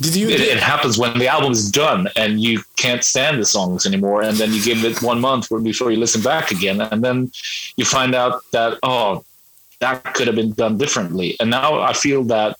did 0.00 0.14
you 0.14 0.28
it, 0.28 0.40
it 0.40 0.58
happens 0.58 0.98
when 0.98 1.18
the 1.18 1.28
album 1.28 1.52
is 1.52 1.70
done 1.70 2.08
and 2.16 2.40
you 2.40 2.62
can't 2.76 3.04
stand 3.04 3.40
the 3.40 3.46
songs 3.46 3.86
anymore, 3.86 4.22
and 4.22 4.36
then 4.36 4.52
you 4.52 4.62
give 4.62 4.84
it 4.84 5.02
one 5.02 5.20
month 5.20 5.48
before 5.62 5.90
you 5.90 5.98
listen 5.98 6.22
back 6.22 6.50
again, 6.50 6.80
and 6.80 7.02
then 7.02 7.30
you 7.76 7.84
find 7.84 8.14
out 8.14 8.42
that 8.52 8.78
oh, 8.82 9.24
that 9.80 10.02
could 10.14 10.26
have 10.26 10.36
been 10.36 10.52
done 10.52 10.76
differently. 10.76 11.36
And 11.40 11.50
now 11.50 11.80
I 11.80 11.92
feel 11.92 12.24
that 12.24 12.58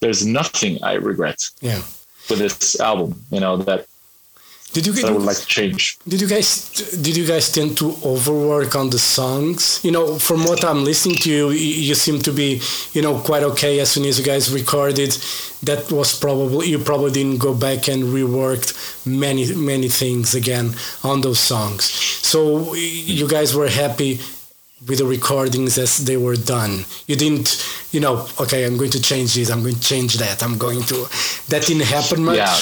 there's 0.00 0.26
nothing 0.26 0.82
I 0.82 0.94
regret 0.94 1.48
yeah 1.60 1.82
with 2.28 2.38
this 2.38 2.78
album. 2.80 3.22
You 3.30 3.40
know 3.40 3.56
that 3.58 3.86
Did 4.72 4.86
you, 4.86 4.92
that 4.92 5.06
I 5.06 5.12
would 5.12 5.22
like 5.22 5.38
to 5.38 5.46
change. 5.46 5.98
Did 6.06 6.20
you 6.20 6.26
guys 6.28 6.70
did 7.00 7.16
you 7.16 7.26
guys 7.26 7.50
tend 7.50 7.78
to 7.78 7.96
overwork 8.04 8.74
on 8.76 8.90
the 8.90 8.98
songs? 8.98 9.80
You 9.82 9.90
know, 9.90 10.18
from 10.18 10.44
what 10.44 10.64
I'm 10.64 10.84
listening 10.84 11.16
to 11.16 11.30
you, 11.30 11.50
you 11.50 11.94
seem 11.94 12.18
to 12.20 12.32
be, 12.32 12.60
you 12.92 13.00
know, 13.00 13.18
quite 13.18 13.42
okay 13.42 13.80
as 13.80 13.92
soon 13.92 14.04
as 14.04 14.18
you 14.18 14.24
guys 14.24 14.52
recorded. 14.52 15.16
That 15.62 15.90
was 15.90 16.18
probably 16.18 16.68
you 16.68 16.78
probably 16.78 17.12
didn't 17.12 17.38
go 17.38 17.54
back 17.54 17.88
and 17.88 18.04
reworked 18.04 19.06
many 19.06 19.54
many 19.54 19.88
things 19.88 20.34
again 20.34 20.74
on 21.02 21.22
those 21.22 21.40
songs. 21.40 21.84
So 21.84 22.74
you 22.74 23.26
guys 23.28 23.54
were 23.54 23.68
happy 23.68 24.20
with 24.86 24.98
the 24.98 25.06
recordings 25.06 25.78
as 25.78 26.04
they 26.04 26.18
were 26.18 26.36
done. 26.36 26.84
You 27.06 27.16
didn't, 27.16 27.64
you 27.92 28.00
know, 28.00 28.28
okay, 28.38 28.64
I'm 28.66 28.76
going 28.76 28.90
to 28.90 29.00
change 29.00 29.34
this, 29.34 29.50
I'm 29.50 29.62
going 29.62 29.74
to 29.74 29.80
change 29.80 30.14
that, 30.18 30.42
I'm 30.42 30.58
going 30.58 30.82
to. 30.82 31.08
That 31.48 31.64
didn't 31.66 31.86
happen 31.86 32.24
much. 32.24 32.36
Yeah. 32.36 32.58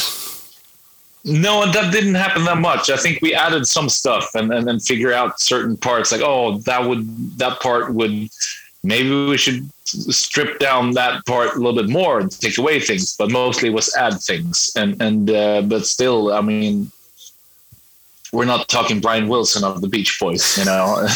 No, 1.24 1.70
that 1.70 1.90
didn't 1.90 2.16
happen 2.16 2.44
that 2.44 2.58
much. 2.58 2.90
I 2.90 2.98
think 2.98 3.22
we 3.22 3.34
added 3.34 3.66
some 3.66 3.88
stuff 3.88 4.34
and, 4.34 4.52
and 4.52 4.66
then 4.66 4.78
figure 4.78 5.12
out 5.12 5.40
certain 5.40 5.76
parts 5.76 6.12
like, 6.12 6.20
oh, 6.22 6.58
that 6.58 6.84
would 6.86 7.38
that 7.38 7.60
part 7.60 7.94
would 7.94 8.28
maybe 8.82 9.26
we 9.26 9.38
should 9.38 9.68
strip 9.84 10.58
down 10.58 10.92
that 10.92 11.24
part 11.24 11.54
a 11.54 11.58
little 11.58 11.74
bit 11.74 11.88
more 11.88 12.20
and 12.20 12.30
take 12.30 12.58
away 12.58 12.78
things, 12.78 13.16
but 13.16 13.30
mostly 13.30 13.70
was 13.70 13.94
add 13.96 14.20
things. 14.20 14.70
And 14.76 15.00
and 15.00 15.30
uh, 15.30 15.62
but 15.62 15.86
still, 15.86 16.32
I 16.32 16.42
mean, 16.42 16.90
we're 18.34 18.44
not 18.44 18.68
talking 18.68 19.00
Brian 19.00 19.28
Wilson 19.28 19.62
of 19.64 19.80
the 19.80 19.88
Beach 19.88 20.18
Boys, 20.20 20.58
you 20.58 20.64
know. 20.64 21.00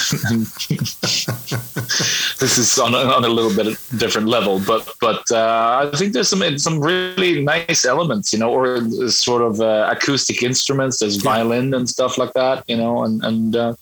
this 2.39 2.57
is 2.57 2.79
on 2.79 2.95
a, 2.95 2.99
on 2.99 3.25
a 3.25 3.29
little 3.29 3.55
bit 3.55 3.77
different 3.99 4.29
level, 4.29 4.61
but 4.61 4.95
but 5.01 5.29
uh, 5.31 5.91
I 5.93 5.97
think 5.97 6.13
there's 6.13 6.29
some 6.29 6.59
some 6.59 6.81
really 6.81 7.43
nice 7.43 7.85
elements, 7.85 8.33
you 8.33 8.39
know, 8.39 8.51
or 8.51 8.89
sort 9.11 9.43
of 9.43 9.61
uh, 9.61 9.89
acoustic 9.91 10.43
instruments. 10.43 11.01
There's 11.01 11.17
violin 11.17 11.75
and 11.75 11.89
stuff 11.89 12.17
like 12.17 12.33
that, 12.35 12.65
you 12.69 12.77
know, 12.77 13.03
and 13.03 13.23
and 13.25 13.57
uh, 13.57 13.75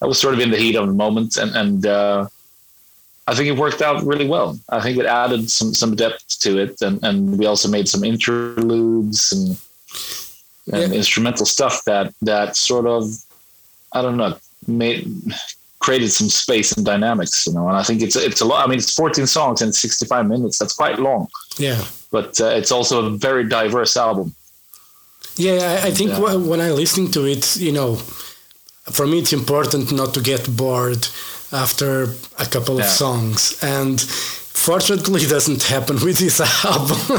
that 0.00 0.06
was 0.06 0.20
sort 0.20 0.34
of 0.34 0.40
in 0.40 0.50
the 0.50 0.56
heat 0.56 0.76
of 0.76 0.86
the 0.86 0.94
moment, 0.94 1.36
and 1.36 1.54
and 1.56 1.86
uh, 1.86 2.28
I 3.26 3.34
think 3.34 3.48
it 3.48 3.58
worked 3.58 3.82
out 3.82 4.04
really 4.04 4.28
well. 4.28 4.58
I 4.68 4.80
think 4.80 4.96
it 4.98 5.06
added 5.06 5.50
some 5.50 5.74
some 5.74 5.96
depth 5.96 6.38
to 6.40 6.58
it, 6.58 6.80
and 6.80 7.02
and 7.02 7.36
we 7.38 7.46
also 7.46 7.68
made 7.68 7.88
some 7.88 8.04
interludes 8.04 9.32
and 9.32 9.58
and 10.72 10.92
yeah. 10.92 10.98
instrumental 10.98 11.46
stuff 11.46 11.84
that 11.84 12.12
that 12.22 12.56
sort 12.56 12.86
of 12.86 13.04
I 13.92 14.02
don't 14.02 14.16
know 14.16 14.36
made 14.66 15.06
created 15.78 16.10
some 16.10 16.28
space 16.28 16.72
and 16.72 16.84
dynamics, 16.84 17.46
you 17.46 17.52
know. 17.52 17.68
And 17.68 17.76
I 17.76 17.82
think 17.82 18.02
it's 18.02 18.16
it's 18.16 18.40
a 18.40 18.44
lot. 18.44 18.64
I 18.64 18.68
mean, 18.68 18.78
it's 18.78 18.94
14 18.94 19.26
songs 19.26 19.62
and 19.62 19.74
65 19.74 20.26
minutes. 20.26 20.58
That's 20.58 20.74
quite 20.74 20.98
long. 20.98 21.28
Yeah. 21.58 21.84
But 22.10 22.40
uh, 22.40 22.46
it's 22.46 22.72
also 22.72 23.06
a 23.06 23.10
very 23.10 23.44
diverse 23.48 23.96
album. 23.96 24.34
Yeah, 25.36 25.78
I, 25.82 25.88
I 25.88 25.90
think 25.90 26.12
uh, 26.12 26.38
when 26.38 26.60
I 26.60 26.70
listen 26.70 27.10
to 27.12 27.26
it, 27.26 27.56
you 27.56 27.72
know, 27.72 27.96
for 28.90 29.06
me 29.06 29.18
it's 29.18 29.32
important 29.32 29.92
not 29.92 30.14
to 30.14 30.20
get 30.20 30.56
bored 30.56 31.08
after 31.52 32.08
a 32.38 32.46
couple 32.46 32.78
of 32.78 32.86
songs 32.86 33.58
and 33.62 34.04
Fortunately, 34.66 35.22
it 35.22 35.30
doesn't 35.30 35.62
happen 35.62 35.94
with 36.04 36.18
this 36.18 36.40
album. 36.64 36.98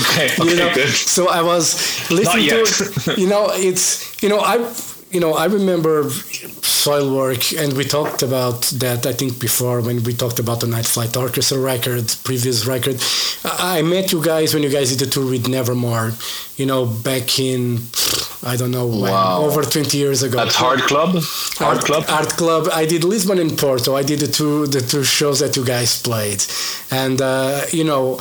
okay, 0.00 0.28
okay, 0.38 0.44
you 0.44 0.56
know? 0.56 0.74
good. 0.74 0.90
So 0.90 1.30
I 1.30 1.40
was 1.40 1.74
listening 2.10 2.48
to 2.50 2.60
it. 2.60 3.18
You 3.18 3.26
know, 3.26 3.48
it's 3.52 4.22
you 4.22 4.28
know 4.28 4.40
I 4.40 4.58
you 5.10 5.18
know, 5.18 5.34
I 5.34 5.46
remember 5.46 6.04
Soilwork, 6.04 7.58
and 7.60 7.72
we 7.76 7.84
talked 7.84 8.22
about 8.22 8.62
that, 8.78 9.06
I 9.06 9.12
think, 9.12 9.40
before 9.40 9.80
when 9.80 10.02
we 10.04 10.14
talked 10.14 10.38
about 10.38 10.60
the 10.60 10.68
Night 10.68 10.86
Flight 10.86 11.16
Orchestra 11.16 11.58
record, 11.58 12.14
previous 12.22 12.64
record. 12.64 13.02
I 13.44 13.82
met 13.82 14.12
you 14.12 14.22
guys 14.22 14.54
when 14.54 14.62
you 14.62 14.70
guys 14.70 14.94
did 14.94 15.04
the 15.04 15.10
tour 15.10 15.28
with 15.28 15.48
Nevermore, 15.48 16.12
you 16.56 16.66
know, 16.66 16.86
back 16.86 17.40
in, 17.40 17.78
I 18.42 18.56
don't 18.56 18.70
know, 18.70 18.86
when, 18.86 19.12
wow. 19.12 19.42
over 19.42 19.62
20 19.62 19.98
years 19.98 20.22
ago. 20.22 20.38
At 20.38 20.52
Hard 20.52 20.80
Club? 20.80 21.16
Hard 21.58 21.76
Art, 21.76 21.84
Club? 21.84 22.04
Art 22.08 22.28
Club. 22.30 22.68
I 22.72 22.86
did 22.86 23.04
Lisbon 23.04 23.38
and 23.38 23.56
Porto. 23.56 23.96
I 23.96 24.02
did 24.02 24.20
the 24.20 24.28
two, 24.28 24.66
the 24.66 24.80
two 24.80 25.04
shows 25.04 25.40
that 25.40 25.56
you 25.56 25.64
guys 25.64 26.00
played. 26.00 26.42
And, 26.90 27.20
uh, 27.20 27.62
you 27.70 27.84
know, 27.84 28.18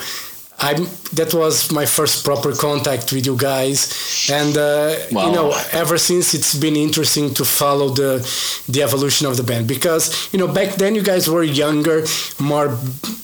I 0.62 0.74
that 1.14 1.34
was 1.34 1.72
my 1.72 1.86
first 1.86 2.26
proper 2.26 2.54
contact 2.54 3.12
with 3.14 3.26
you 3.26 3.36
guys, 3.38 4.30
and 4.32 4.58
uh, 4.58 4.96
wow. 5.12 5.28
you 5.28 5.32
know 5.32 5.54
ever 5.72 5.98
since 5.98 6.34
it's 6.34 6.54
been 6.54 6.76
interesting 6.76 7.34
to 7.36 7.46
follow 7.46 7.90
the 7.90 8.20
the 8.68 8.84
evolution 8.84 9.26
of 9.26 9.38
the 9.38 9.44
band. 9.44 9.68
Because 9.68 10.32
you 10.34 10.40
know 10.40 10.48
back 10.48 10.76
then 10.76 10.96
you 10.96 11.02
guys 11.02 11.30
were 11.30 11.44
younger, 11.44 12.06
more 12.40 12.78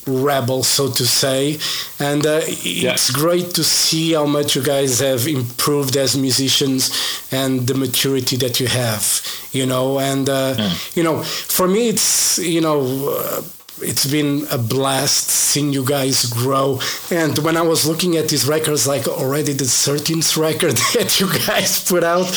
rebel 0.08 0.64
so 0.64 0.90
to 0.92 1.06
say, 1.06 1.60
and 2.00 2.26
uh, 2.26 2.42
it's 2.44 3.12
great 3.12 3.50
to 3.56 3.64
see 3.64 4.14
how 4.14 4.26
much 4.26 4.56
you 4.56 4.64
guys 4.64 5.00
have 5.00 5.28
improved 5.28 5.98
as 5.98 6.18
musicians 6.18 6.92
and 7.32 7.68
the 7.68 7.74
maturity 7.74 8.38
that 8.38 8.60
you 8.60 8.68
have, 8.68 9.22
you 9.52 9.66
know, 9.66 10.00
and 10.00 10.30
uh, 10.30 10.56
mm. 10.56 10.96
you 10.96 11.04
know 11.04 11.22
for 11.22 11.68
me 11.68 11.90
it's 11.90 12.38
you 12.40 12.62
know 12.62 12.80
uh, 13.10 13.42
it's 13.82 14.06
been 14.06 14.48
a 14.52 14.58
blast 14.58 15.28
seeing 15.30 15.74
you 15.74 15.86
guys 15.86 16.26
grow. 16.26 16.80
And 17.12 17.38
when 17.40 17.58
I 17.58 17.62
was 17.62 17.88
looking 17.88 18.16
at 18.16 18.30
these 18.30 18.48
records, 18.48 18.88
like 18.88 19.08
already 19.08 19.54
the 19.54 19.66
13th 19.66 20.38
record 20.38 20.72
that 20.94 21.20
you 21.20 21.28
guys 21.48 21.84
put 21.84 22.04
out, 22.04 22.28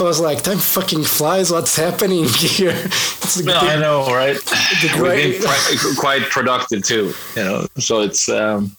I 0.00 0.04
was 0.04 0.20
like, 0.20 0.42
time 0.42 0.58
fucking 0.58 1.04
flies. 1.04 1.50
What's 1.50 1.76
happening 1.76 2.24
here? 2.28 2.70
It's 2.74 3.42
no, 3.42 3.56
I 3.56 3.76
know, 3.78 4.06
right? 4.06 4.36
The 4.36 4.90
great... 4.94 5.40
We've 5.40 5.42
been 5.42 5.96
quite 5.96 6.22
productive 6.22 6.84
too, 6.84 7.12
you 7.36 7.44
know. 7.44 7.66
So 7.78 8.00
it's 8.00 8.28
um, 8.28 8.76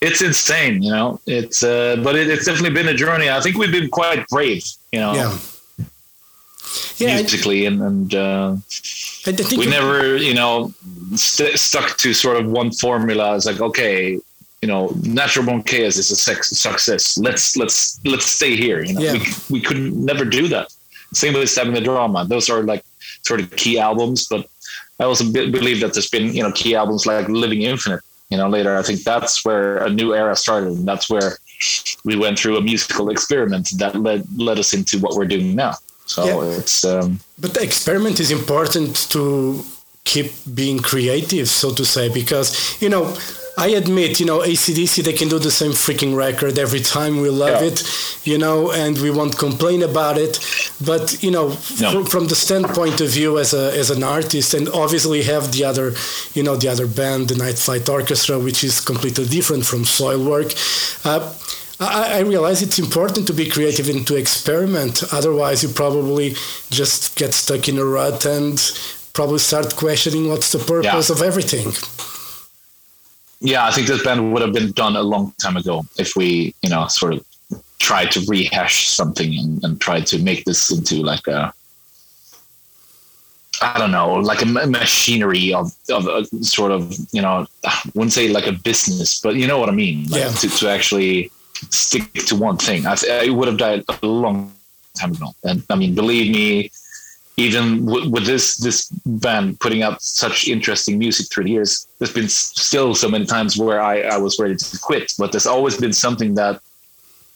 it's 0.00 0.20
insane, 0.20 0.82
you 0.82 0.90
know. 0.90 1.20
It's 1.26 1.62
uh, 1.62 1.96
but 2.02 2.16
it, 2.16 2.28
it's 2.28 2.44
definitely 2.44 2.74
been 2.74 2.88
a 2.88 2.94
journey. 2.94 3.30
I 3.30 3.40
think 3.40 3.56
we've 3.56 3.72
been 3.72 3.90
quite 3.90 4.26
brave, 4.28 4.64
you 4.90 5.00
know. 5.00 5.14
Yeah. 5.14 5.38
Yeah, 6.98 7.16
musically, 7.16 7.66
and 7.66 7.82
and. 7.82 8.14
Uh, 8.14 8.56
we 9.56 9.66
never, 9.66 10.16
you 10.16 10.34
know, 10.34 10.72
st- 11.14 11.56
stuck 11.56 11.96
to 11.98 12.12
sort 12.12 12.38
of 12.38 12.50
one 12.50 12.72
formula. 12.72 13.36
It's 13.36 13.46
like, 13.46 13.60
okay, 13.60 14.18
you 14.62 14.68
know, 14.68 14.92
Natural 15.02 15.44
Born 15.44 15.62
Chaos 15.62 15.96
is 15.96 16.10
a 16.10 16.16
sex- 16.16 16.48
success. 16.48 17.18
Let's 17.18 17.56
let's 17.56 18.00
let's 18.04 18.26
stay 18.26 18.56
here. 18.56 18.82
You 18.82 18.94
know, 18.94 19.00
yeah. 19.00 19.12
we 19.12 19.20
we 19.50 19.60
could 19.60 19.92
never 19.94 20.24
do 20.24 20.48
that. 20.48 20.72
Same 21.12 21.34
with 21.34 21.50
Stabbing 21.50 21.74
the 21.74 21.80
Drama. 21.80 22.24
Those 22.26 22.48
are 22.48 22.62
like 22.62 22.84
sort 23.22 23.40
of 23.40 23.50
key 23.56 23.78
albums, 23.78 24.26
but 24.28 24.48
I 24.98 25.04
also 25.04 25.30
be- 25.30 25.50
believe 25.50 25.80
that 25.80 25.92
there's 25.92 26.08
been 26.08 26.32
you 26.32 26.42
know 26.42 26.52
key 26.52 26.74
albums 26.74 27.06
like 27.06 27.28
Living 27.28 27.62
Infinite. 27.62 28.00
You 28.30 28.38
know, 28.38 28.48
later 28.48 28.76
I 28.76 28.82
think 28.82 29.02
that's 29.02 29.44
where 29.44 29.78
a 29.78 29.90
new 29.90 30.14
era 30.14 30.34
started, 30.34 30.70
and 30.70 30.88
that's 30.88 31.10
where 31.10 31.38
we 32.04 32.16
went 32.16 32.38
through 32.38 32.56
a 32.56 32.62
musical 32.62 33.10
experiment 33.10 33.70
that 33.78 33.94
led 33.96 34.26
led 34.36 34.58
us 34.58 34.72
into 34.72 34.98
what 34.98 35.16
we're 35.16 35.26
doing 35.26 35.54
now. 35.54 35.74
So 36.12 36.24
yeah. 36.24 36.58
it's. 36.58 36.84
Um, 36.84 37.20
but 37.38 37.54
the 37.54 37.62
experiment 37.62 38.20
is 38.20 38.30
important 38.30 39.10
to 39.10 39.64
keep 40.04 40.30
being 40.54 40.78
creative, 40.78 41.48
so 41.48 41.72
to 41.74 41.84
say, 41.84 42.12
because 42.12 42.48
you 42.82 42.88
know. 42.88 43.14
I 43.58 43.68
admit, 43.68 44.18
you 44.18 44.24
know, 44.24 44.38
ACDC, 44.38 45.04
they 45.04 45.12
can 45.12 45.28
do 45.28 45.38
the 45.38 45.50
same 45.50 45.72
freaking 45.72 46.16
record 46.16 46.58
every 46.58 46.80
time. 46.80 47.20
We 47.20 47.28
love 47.28 47.60
yeah. 47.60 47.68
it, 47.68 47.78
you 48.24 48.38
know, 48.38 48.72
and 48.72 48.96
we 48.96 49.10
won't 49.10 49.36
complain 49.36 49.82
about 49.82 50.16
it. 50.16 50.40
But, 50.82 51.22
you 51.22 51.30
know, 51.30 51.48
no. 51.48 51.54
from, 51.92 52.06
from 52.06 52.28
the 52.28 52.34
standpoint 52.34 53.02
of 53.02 53.10
view 53.10 53.38
as, 53.38 53.52
a, 53.52 53.78
as 53.78 53.90
an 53.90 54.02
artist, 54.02 54.54
and 54.54 54.70
obviously 54.70 55.22
have 55.24 55.52
the 55.52 55.64
other, 55.64 55.92
you 56.32 56.42
know, 56.42 56.56
the 56.56 56.68
other 56.68 56.86
band, 56.86 57.28
the 57.28 57.36
Night 57.36 57.58
Flight 57.58 57.86
Orchestra, 57.90 58.38
which 58.38 58.64
is 58.64 58.80
completely 58.80 59.26
different 59.26 59.66
from 59.66 59.82
Soilwork. 59.84 60.50
Uh, 61.04 61.20
I, 61.80 62.18
I 62.18 62.20
realize 62.20 62.62
it's 62.62 62.78
important 62.78 63.26
to 63.26 63.32
be 63.32 63.48
creative 63.48 63.88
and 63.88 64.06
to 64.06 64.16
experiment. 64.16 65.02
Otherwise, 65.12 65.62
you 65.62 65.68
probably 65.68 66.34
just 66.70 67.16
get 67.16 67.34
stuck 67.34 67.68
in 67.68 67.78
a 67.78 67.84
rut 67.84 68.24
and 68.24 68.60
probably 69.12 69.38
start 69.38 69.76
questioning 69.76 70.28
what's 70.28 70.52
the 70.52 70.58
purpose 70.58 71.08
yeah. 71.08 71.14
of 71.14 71.22
everything. 71.22 71.72
Yeah, 73.40 73.66
I 73.66 73.72
think 73.72 73.88
this 73.88 74.02
band 74.04 74.32
would 74.32 74.42
have 74.42 74.52
been 74.52 74.72
done 74.72 74.96
a 74.96 75.02
long 75.02 75.34
time 75.40 75.56
ago 75.56 75.82
if 75.98 76.14
we, 76.14 76.54
you 76.62 76.70
know, 76.70 76.86
sort 76.86 77.14
of 77.14 77.24
tried 77.78 78.12
to 78.12 78.20
rehash 78.28 78.88
something 78.88 79.36
and, 79.36 79.64
and 79.64 79.80
tried 79.80 80.06
to 80.06 80.18
make 80.22 80.44
this 80.44 80.70
into 80.70 81.02
like 81.02 81.26
a 81.26 81.52
I 83.60 83.78
don't 83.78 83.92
know, 83.92 84.14
like 84.14 84.42
a 84.42 84.46
machinery 84.46 85.54
of, 85.54 85.72
of 85.88 86.08
a 86.08 86.24
sort 86.42 86.72
of, 86.72 86.96
you 87.12 87.22
know, 87.22 87.46
I 87.64 87.80
wouldn't 87.94 88.12
say 88.12 88.28
like 88.28 88.48
a 88.48 88.52
business, 88.52 89.20
but 89.20 89.36
you 89.36 89.46
know 89.46 89.58
what 89.58 89.68
I 89.68 89.72
mean? 89.72 90.06
Like 90.08 90.22
yeah. 90.22 90.30
to, 90.30 90.48
to 90.48 90.68
actually 90.68 91.30
stick 91.70 92.12
to 92.12 92.36
one 92.36 92.56
thing. 92.56 92.86
I, 92.86 92.96
I 93.10 93.30
would 93.30 93.48
have 93.48 93.58
died 93.58 93.84
a 93.88 94.06
long 94.06 94.52
time 94.98 95.12
ago. 95.12 95.34
And 95.44 95.62
I 95.70 95.76
mean, 95.76 95.94
believe 95.94 96.32
me, 96.32 96.70
even 97.36 97.86
w- 97.86 98.10
with 98.10 98.26
this 98.26 98.56
this 98.56 98.90
band 99.06 99.58
putting 99.60 99.82
out 99.82 100.02
such 100.02 100.48
interesting 100.48 100.98
music 100.98 101.30
through 101.30 101.44
the 101.44 101.50
years, 101.50 101.86
there's 101.98 102.12
been 102.12 102.28
still 102.28 102.94
so 102.94 103.08
many 103.08 103.24
times 103.24 103.56
where 103.56 103.80
I, 103.80 104.00
I 104.02 104.18
was 104.18 104.38
ready 104.38 104.56
to 104.56 104.78
quit. 104.78 105.12
But 105.18 105.32
there's 105.32 105.46
always 105.46 105.76
been 105.76 105.92
something 105.92 106.34
that 106.34 106.60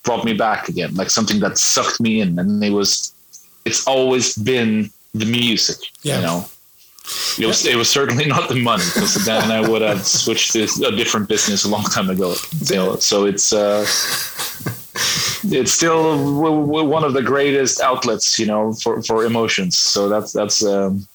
brought 0.02 0.24
me 0.24 0.34
back 0.34 0.68
again, 0.68 0.94
like 0.94 1.10
something 1.10 1.40
that 1.40 1.58
sucked 1.58 2.00
me 2.00 2.20
in, 2.20 2.38
and 2.38 2.62
it 2.62 2.70
was 2.70 3.14
it's 3.64 3.86
always 3.86 4.36
been 4.36 4.90
the 5.14 5.26
music, 5.26 5.78
yeah. 6.02 6.16
you 6.16 6.22
know. 6.22 6.48
It 7.38 7.46
was, 7.46 7.66
it 7.66 7.76
was 7.76 7.88
certainly 7.88 8.26
not 8.26 8.48
the 8.48 8.60
money 8.60 8.84
because 8.94 9.24
then 9.24 9.50
I 9.50 9.60
would 9.68 9.82
have 9.82 10.06
switched 10.06 10.52
to 10.52 10.64
a 10.64 10.92
different 10.92 11.28
business 11.28 11.64
a 11.64 11.68
long 11.68 11.84
time 11.84 12.10
ago. 12.10 12.34
So, 12.34 12.96
so 12.96 13.26
it's 13.26 13.52
uh, 13.52 13.86
it's 15.44 15.72
still 15.72 16.16
one 16.18 17.04
of 17.04 17.12
the 17.12 17.22
greatest 17.22 17.80
outlets, 17.80 18.38
you 18.38 18.46
know, 18.46 18.72
for, 18.74 19.02
for 19.02 19.24
emotions. 19.24 19.76
So 19.76 20.08
that's 20.08 20.32
that's 20.32 20.64
um, 20.64 21.06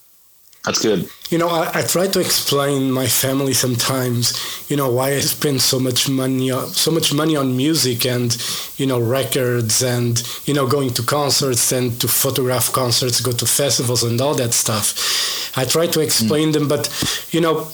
that's 0.64 0.80
good. 0.80 1.08
You 1.30 1.38
know, 1.38 1.48
I, 1.48 1.80
I, 1.80 1.82
try 1.82 2.06
to 2.06 2.20
explain 2.20 2.92
my 2.92 3.06
family 3.06 3.52
sometimes, 3.52 4.70
you 4.70 4.76
know, 4.76 4.92
why 4.92 5.10
I 5.14 5.20
spend 5.20 5.60
so 5.60 5.80
much 5.80 6.08
money 6.08 6.52
on, 6.52 6.68
so 6.68 6.92
much 6.92 7.12
money 7.12 7.34
on 7.34 7.56
music 7.56 8.06
and, 8.06 8.36
you 8.76 8.86
know, 8.86 9.00
records 9.00 9.82
and, 9.82 10.22
you 10.44 10.54
know, 10.54 10.68
going 10.68 10.90
to 10.90 11.02
concerts 11.02 11.72
and 11.72 12.00
to 12.00 12.06
photograph 12.06 12.72
concerts, 12.72 13.20
go 13.20 13.32
to 13.32 13.46
festivals 13.46 14.04
and 14.04 14.20
all 14.20 14.34
that 14.34 14.52
stuff. 14.52 15.52
I 15.56 15.64
try 15.64 15.88
to 15.88 16.00
explain 16.00 16.50
mm. 16.50 16.52
them, 16.52 16.68
but, 16.68 16.88
you 17.32 17.40
know, 17.40 17.66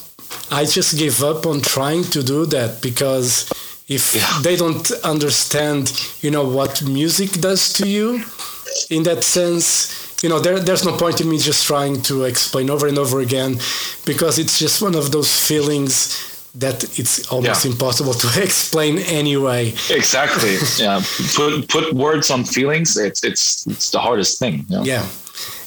I 0.51 0.65
just 0.65 0.97
give 0.97 1.23
up 1.23 1.45
on 1.45 1.61
trying 1.61 2.05
to 2.05 2.23
do 2.23 2.47
that 2.47 2.81
because 2.81 3.51
if 3.87 4.15
yeah. 4.15 4.41
they 4.43 4.57
don't 4.57 4.91
understand, 5.05 5.93
you 6.23 6.31
know, 6.31 6.49
what 6.49 6.83
music 6.85 7.33
does 7.33 7.73
to 7.75 7.87
you 7.87 8.25
in 8.89 9.03
that 9.03 9.25
sense, 9.25 10.08
you 10.23 10.29
know, 10.29 10.41
there, 10.41 10.59
there's 10.59 10.85
no 10.85 10.97
point 10.97 11.21
in 11.21 11.29
me 11.29 11.39
just 11.39 11.67
trying 11.67 12.03
to 12.03 12.25
explain 12.25 12.71
over 12.71 12.87
and 12.87 12.99
over 12.99 13.21
again 13.21 13.59
because 14.05 14.39
it's 14.39 14.59
just 14.59 14.83
one 14.83 14.95
of 14.95 15.13
those 15.13 15.39
feelings 15.47 16.25
that 16.55 16.83
it's 16.99 17.31
almost 17.31 17.65
yeah. 17.65 17.71
impossible 17.71 18.15
to 18.15 18.43
explain 18.43 18.99
anyway. 18.99 19.69
Exactly. 19.91 20.57
yeah. 20.85 21.03
Put 21.35 21.69
put 21.69 21.93
words 21.93 22.31
on 22.31 22.45
feelings. 22.45 22.97
It's 22.97 23.23
it's 23.23 23.67
it's 23.67 23.91
the 23.91 24.01
hardest 24.01 24.39
thing. 24.39 24.67
You 24.69 24.77
know? 24.77 24.85
Yeah. 24.85 25.07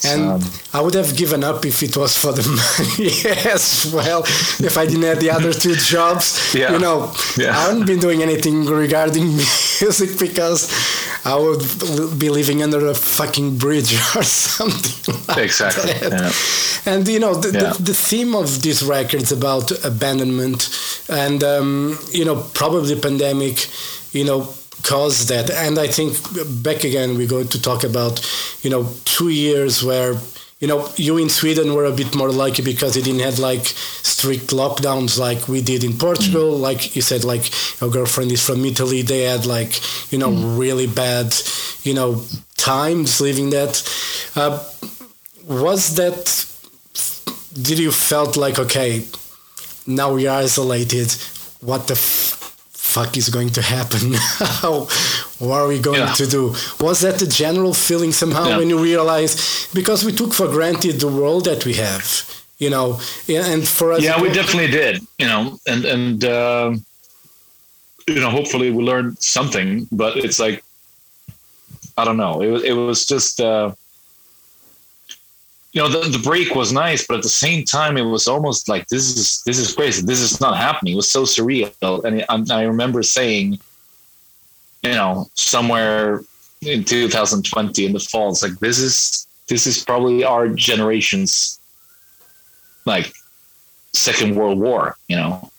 And 0.04 0.24
um, 0.24 0.42
I 0.74 0.82
would 0.82 0.96
have 0.96 1.16
given 1.16 1.44
up 1.44 1.64
if 1.66 1.84
it 1.84 1.96
was 1.96 2.18
for 2.18 2.32
the 2.32 2.42
money 2.48 3.12
as 3.52 3.92
well. 3.94 4.24
If 4.24 4.78
I 4.78 4.86
didn't 4.86 5.04
have 5.04 5.20
the 5.20 5.30
other 5.30 5.54
two 5.54 5.76
jobs, 5.76 6.56
yeah. 6.56 6.72
you 6.72 6.80
know, 6.80 7.14
yeah. 7.38 7.58
I 7.58 7.68
haven't 7.68 7.86
been 7.86 8.00
doing 8.00 8.24
anything 8.24 8.66
regarding 8.66 9.28
music 9.36 10.18
because 10.18 10.72
I 11.24 11.36
would 11.36 11.60
be 12.20 12.30
living 12.30 12.64
under 12.64 12.88
a 12.88 12.96
fucking 12.96 13.58
bridge 13.58 13.94
or 14.16 14.24
something. 14.24 15.16
Like 15.28 15.46
exactly. 15.46 15.92
Yeah. 16.02 16.32
And 16.86 17.08
you 17.08 17.20
know, 17.20 17.36
the, 17.36 17.52
the, 17.52 17.84
the, 17.84 17.94
theme 17.94 18.34
of 18.34 18.64
these 18.64 18.82
records 18.84 19.32
about 19.32 19.72
abandonment 19.86 20.70
and 21.10 21.44
um, 21.44 22.00
you 22.12 22.26
know 22.26 22.44
probably 22.56 23.00
pandemic, 23.00 23.68
you 24.14 24.26
know 24.26 24.52
caused 24.84 25.30
that. 25.30 25.50
And 25.50 25.80
I 25.80 25.88
think 25.88 26.18
back 26.64 26.84
again, 26.84 27.18
we're 27.18 27.28
going 27.28 27.50
to 27.50 27.62
talk 27.62 27.84
about, 27.84 28.22
you 28.62 28.70
know, 28.70 28.90
two 29.06 29.30
years 29.30 29.84
where, 29.84 30.16
you 30.60 30.68
know, 30.68 30.88
you 30.96 31.18
in 31.18 31.30
Sweden 31.30 31.74
were 31.74 31.86
a 31.86 31.92
bit 31.92 32.16
more 32.16 32.32
lucky 32.32 32.62
because 32.62 32.96
you 32.96 33.02
didn't 33.02 33.22
have 33.22 33.40
like 33.40 33.66
strict 33.66 34.48
lockdowns 34.48 35.18
like 35.18 35.48
we 35.48 35.62
did 35.62 35.84
in 35.84 35.94
Portugal. 35.94 36.58
Mm. 36.58 36.62
Like 36.62 36.96
you 36.96 37.02
said, 37.02 37.24
like 37.24 37.50
your 37.82 37.90
girlfriend 37.90 38.32
is 38.32 38.46
from 38.46 38.64
Italy. 38.64 39.02
They 39.02 39.24
had 39.24 39.46
like, 39.46 39.80
you 40.12 40.20
know, 40.20 40.30
mm. 40.30 40.60
really 40.60 40.88
bad, 40.88 41.34
you 41.84 41.94
know, 41.94 42.24
times 42.58 43.20
living 43.20 43.50
that. 43.50 43.82
Uh, 44.36 44.64
was 45.48 45.96
that, 45.96 46.46
did 47.54 47.80
you 47.80 47.92
felt 47.92 48.38
like, 48.38 48.60
okay, 48.60 49.04
now 49.88 50.14
we 50.14 50.28
are 50.28 50.40
isolated. 50.40 51.12
What 51.62 51.88
the 51.88 51.96
fuck 52.94 53.18
is 53.18 53.30
going 53.30 53.50
to 53.50 53.62
happen 53.62 54.12
now? 54.40 54.88
what 55.40 55.58
are 55.62 55.68
we 55.68 55.80
going 55.80 56.00
yeah. 56.00 56.14
to 56.14 56.26
do? 56.28 56.44
Was 56.80 57.00
that 57.02 57.16
the 57.20 57.28
general 57.28 57.74
feeling 57.74 58.12
somehow 58.12 58.48
yeah. 58.48 58.58
when 58.58 58.70
you 58.70 58.80
realize 58.92 59.68
because 59.74 60.04
we 60.04 60.12
took 60.12 60.34
for 60.34 60.48
granted 60.48 61.00
the 61.00 61.08
world 61.08 61.46
that 61.46 61.66
we 61.66 61.74
have, 61.76 62.06
you 62.58 62.70
know, 62.70 63.00
and 63.28 63.68
for 63.68 63.94
us, 63.94 64.04
yeah, 64.04 64.22
we 64.22 64.30
definitely 64.30 64.72
did, 64.72 65.02
you 65.18 65.28
know, 65.28 65.58
and 65.68 65.86
and 65.86 66.26
uh, 66.26 66.74
you 68.08 68.20
know, 68.22 68.30
hopefully 68.30 68.72
we 68.72 68.84
learned 68.84 69.18
something, 69.20 69.88
but 69.92 70.18
it's 70.18 70.40
like 70.40 70.64
I 71.98 72.04
don't 72.06 72.18
know, 72.18 72.42
it 72.42 72.50
was 72.54 72.64
it 72.64 72.74
was 72.74 73.06
just. 73.06 73.40
Uh, 73.40 73.72
you 75.74 75.82
know 75.82 75.88
the, 75.88 76.10
the 76.10 76.20
break 76.20 76.54
was 76.54 76.74
nice 76.74 77.08
but 77.08 77.18
at 77.18 77.24
the 77.24 77.30
same 77.30 77.64
time 77.64 77.98
it 77.98 78.02
was 78.02 78.28
almost 78.28 78.68
like 78.68 78.88
this 78.88 79.18
is 79.18 79.42
this 79.44 79.58
is 79.58 79.74
crazy. 79.74 80.02
This 80.06 80.20
is 80.20 80.42
not 80.42 80.58
happening. 80.58 80.94
It 80.94 80.98
was 80.98 81.10
so 81.10 81.24
surreal. 81.24 82.04
And 82.04 82.26
I, 82.30 82.60
I 82.60 82.64
remember 82.64 83.04
saying 83.04 83.60
you 84.84 84.92
know 84.92 85.30
somewhere 85.36 86.22
in 86.62 86.84
2020 86.84 87.86
in 87.86 87.94
the 87.94 88.00
fall 88.00 88.30
it's 88.30 88.44
like 88.44 88.60
this 88.60 88.80
is 88.80 89.28
this 89.48 89.66
is 89.66 89.84
probably 89.84 90.24
our 90.24 90.48
generation's 90.48 91.60
like 92.86 93.14
second 93.94 94.36
world 94.36 94.60
war 94.60 94.96
you 95.08 95.16
know? 95.16 95.50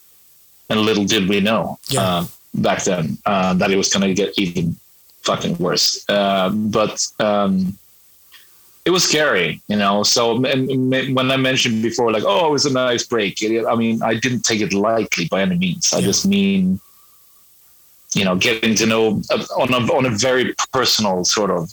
And 0.69 0.81
little 0.81 1.05
did 1.05 1.29
we 1.29 1.41
know 1.41 1.79
yeah. 1.89 2.03
uh, 2.03 2.27
back 2.55 2.85
then 2.85 3.19
uh, 3.27 3.53
that 3.55 3.71
it 3.71 3.77
was 3.77 3.93
going 3.93 4.09
to 4.09 4.15
get 4.15 4.33
even 4.39 4.77
fucking 5.23 5.59
worse. 5.59 6.05
Uh, 6.09 6.51
but 6.51 7.07
um, 7.19 7.77
it 8.85 8.91
was 8.91 9.05
scary, 9.05 9.61
you 9.69 9.77
know. 9.77 10.03
So 10.03 10.41
when 10.41 11.31
I 11.31 11.37
mentioned 11.37 11.83
before, 11.83 12.11
like, 12.11 12.25
oh, 12.27 12.49
it 12.49 12.51
was 12.51 12.67
a 12.67 12.73
nice 12.73 13.05
break. 13.05 13.39
I 13.43 13.75
mean, 13.77 14.03
I 14.03 14.15
didn't 14.15 14.43
take 14.43 14.61
it 14.61 14.73
lightly 14.73 15.27
by 15.27 15.43
any 15.43 15.57
means. 15.57 15.93
I 15.93 15.99
yeah. 15.99 16.07
just 16.07 16.27
mean, 16.27 16.81
you 18.15 18.25
know, 18.25 18.37
getting 18.37 18.75
to 18.77 18.87
know 18.87 19.23
uh, 19.31 19.45
on 19.57 19.73
a 19.73 19.93
on 19.93 20.07
a 20.07 20.11
very 20.11 20.55
personal 20.73 21.25
sort 21.25 21.51
of 21.51 21.73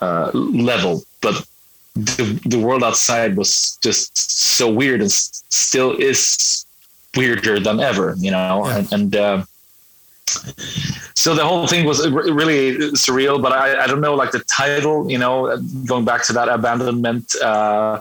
uh, 0.00 0.30
level. 0.32 1.02
But 1.20 1.46
the 1.94 2.40
the 2.46 2.58
world 2.58 2.82
outside 2.82 3.36
was 3.36 3.76
just 3.82 4.16
so 4.16 4.70
weird 4.70 5.02
and 5.02 5.12
still 5.12 5.92
is 5.96 6.64
weirder 7.16 7.60
than 7.60 7.80
ever, 7.80 8.14
you 8.18 8.30
know. 8.30 8.66
Yeah. 8.66 8.78
And, 8.78 8.92
and 8.92 9.16
uh, 9.16 9.44
so 11.14 11.34
the 11.34 11.44
whole 11.44 11.66
thing 11.66 11.84
was 11.84 11.98
really 12.08 12.76
surreal 13.04 13.40
but 13.40 13.52
I, 13.52 13.84
I 13.84 13.86
don't 13.86 14.00
know 14.00 14.14
like 14.14 14.30
the 14.30 14.40
title 14.40 15.10
you 15.10 15.18
know 15.18 15.56
going 15.86 16.04
back 16.04 16.22
to 16.24 16.32
that 16.34 16.48
abandonment 16.48 17.34
uh, 17.42 18.00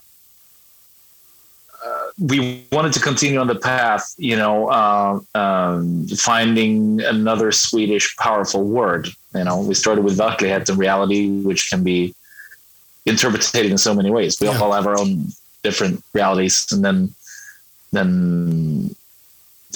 uh, 1.85 2.05
we 2.19 2.65
wanted 2.71 2.93
to 2.93 2.99
continue 2.99 3.39
on 3.39 3.47
the 3.47 3.55
path 3.55 4.15
you 4.17 4.35
know 4.35 4.67
uh, 4.67 5.19
um, 5.35 6.07
finding 6.07 7.01
another 7.01 7.51
swedish 7.51 8.15
powerful 8.17 8.63
word 8.63 9.07
you 9.35 9.43
know 9.43 9.61
we 9.61 9.73
started 9.73 10.03
with 10.03 10.17
verkligheten 10.17 10.77
reality 10.77 11.41
which 11.41 11.69
can 11.69 11.83
be 11.83 12.13
interpreted 13.05 13.65
in 13.65 13.77
so 13.77 13.93
many 13.93 14.11
ways 14.11 14.39
we 14.39 14.47
yeah. 14.47 14.57
all 14.59 14.71
have 14.71 14.85
our 14.85 14.99
own 14.99 15.27
different 15.63 16.03
realities 16.13 16.71
and 16.71 16.83
then 16.83 17.13
then 17.91 18.66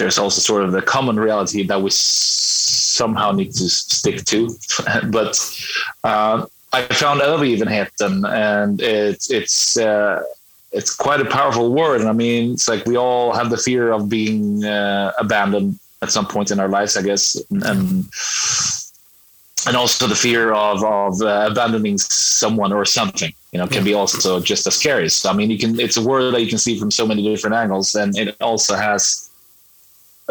there's 0.02 0.18
also 0.18 0.42
sort 0.42 0.64
of 0.64 0.72
the 0.72 0.82
common 0.82 1.20
reality 1.20 1.62
that 1.64 1.80
we 1.80 1.92
somehow 1.92 3.32
need 3.32 3.54
to 3.54 3.70
stick 3.70 4.26
to. 4.26 4.50
but 5.12 5.34
uh, 6.04 6.46
I 6.74 6.82
found 7.02 7.22
Övergivenheten, 7.22 8.28
and 8.28 8.82
it's 8.82 9.30
it's 9.30 9.78
uh, 9.78 10.24
it's 10.72 10.96
quite 10.96 11.22
a 11.22 11.26
powerful 11.26 11.72
word. 11.72 12.02
And 12.02 12.10
I 12.10 12.14
mean, 12.14 12.54
it's 12.54 12.68
like 12.68 12.86
we 12.86 12.98
all 12.98 13.32
have 13.34 13.50
the 13.52 13.58
fear 13.58 13.92
of 13.92 14.10
being 14.10 14.66
uh, 14.66 15.12
abandoned 15.20 15.80
at 16.02 16.12
some 16.12 16.26
point 16.26 16.50
in 16.50 16.60
our 16.60 16.68
lives, 16.68 16.98
I 16.98 17.04
guess, 17.04 17.24
and 17.52 18.06
and 19.68 19.78
also 19.78 20.08
the 20.08 20.16
fear 20.16 20.52
of 20.54 20.84
of 20.84 21.22
uh, 21.22 21.48
abandoning 21.52 22.00
someone 22.00 22.74
or 22.74 22.86
something. 22.86 23.32
You 23.52 23.60
know, 23.60 23.68
can 23.68 23.84
be 23.84 23.94
also 23.94 24.40
just 24.40 24.66
as 24.66 24.76
scary. 24.76 25.10
So 25.10 25.30
I 25.30 25.34
mean, 25.34 25.52
you 25.52 25.60
can. 25.60 25.80
It's 25.80 25.98
a 25.98 26.04
word 26.04 26.34
that 26.34 26.42
you 26.42 26.48
can 26.48 26.58
see 26.58 26.80
from 26.80 26.90
so 26.90 27.06
many 27.06 27.22
different 27.22 27.56
angles, 27.56 27.94
and 27.94 28.18
it 28.18 28.36
also 28.42 28.76
has 28.76 29.31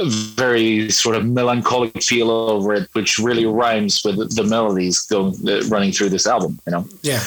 very 0.07 0.91
sort 0.91 1.17
of 1.17 1.27
melancholic 1.27 2.03
feel 2.03 2.31
over 2.31 2.75
it, 2.75 2.89
which 2.93 3.19
really 3.19 3.47
rhymes 3.47 4.03
with 4.05 4.35
the 4.37 4.45
melodies 4.45 5.01
going 5.03 5.35
uh, 5.49 5.63
running 5.69 5.93
through 5.93 6.11
this 6.11 6.27
album. 6.27 6.59
You 6.67 6.73
know. 6.73 6.87
Yeah. 7.03 7.19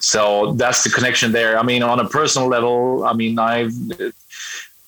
So 0.00 0.52
that's 0.54 0.84
the 0.84 0.90
connection 0.90 1.32
there. 1.32 1.58
I 1.58 1.62
mean, 1.62 1.82
on 1.82 2.00
a 2.00 2.08
personal 2.08 2.48
level, 2.48 3.04
I 3.04 3.12
mean, 3.12 3.38
I've. 3.38 3.72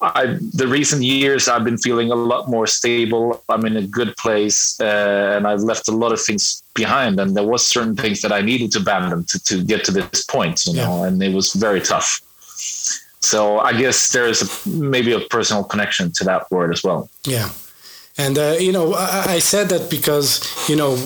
I, 0.03 0.39
the 0.55 0.67
recent 0.67 1.03
years 1.03 1.47
I've 1.47 1.63
been 1.63 1.77
feeling 1.77 2.11
a 2.11 2.15
lot 2.15 2.49
more 2.49 2.67
stable. 2.67 3.45
I'm 3.51 3.67
in 3.67 3.77
a 3.77 3.87
good 3.87 4.17
place, 4.17 4.81
uh, 4.81 5.35
and 5.37 5.47
I've 5.47 5.61
left 5.61 5.89
a 5.89 5.93
lot 5.93 6.11
of 6.11 6.21
things 6.23 6.63
behind. 6.73 7.21
And 7.21 7.37
there 7.37 7.45
was 7.45 7.67
certain 7.67 7.97
things 7.97 8.23
that 8.23 8.33
I 8.33 8.41
needed 8.41 8.73
to 8.73 8.79
abandon 8.79 9.25
to, 9.25 9.39
to 9.45 9.63
get 9.63 9.85
to 9.85 9.93
this 9.93 10.25
point, 10.25 10.65
you 10.65 10.73
know. 10.77 11.03
Yeah. 11.03 11.09
And 11.09 11.23
it 11.23 11.35
was 11.35 11.53
very 11.53 11.83
tough. 11.83 12.19
So 13.21 13.59
I 13.59 13.73
guess 13.73 14.13
there 14.13 14.27
is 14.27 14.43
a, 14.43 14.69
maybe 14.69 15.13
a 15.13 15.21
personal 15.21 15.65
connection 15.65 16.11
to 16.13 16.25
that 16.25 16.51
word 16.51 16.73
as 16.73 16.83
well. 16.83 17.11
Yeah. 17.25 17.51
And, 18.17 18.39
uh, 18.39 18.57
you 18.59 18.73
know, 18.73 18.95
I, 18.95 19.25
I, 19.35 19.39
said 19.39 19.69
that 19.69 19.91
because, 19.91 20.41
you 20.69 20.77
know, 20.77 20.97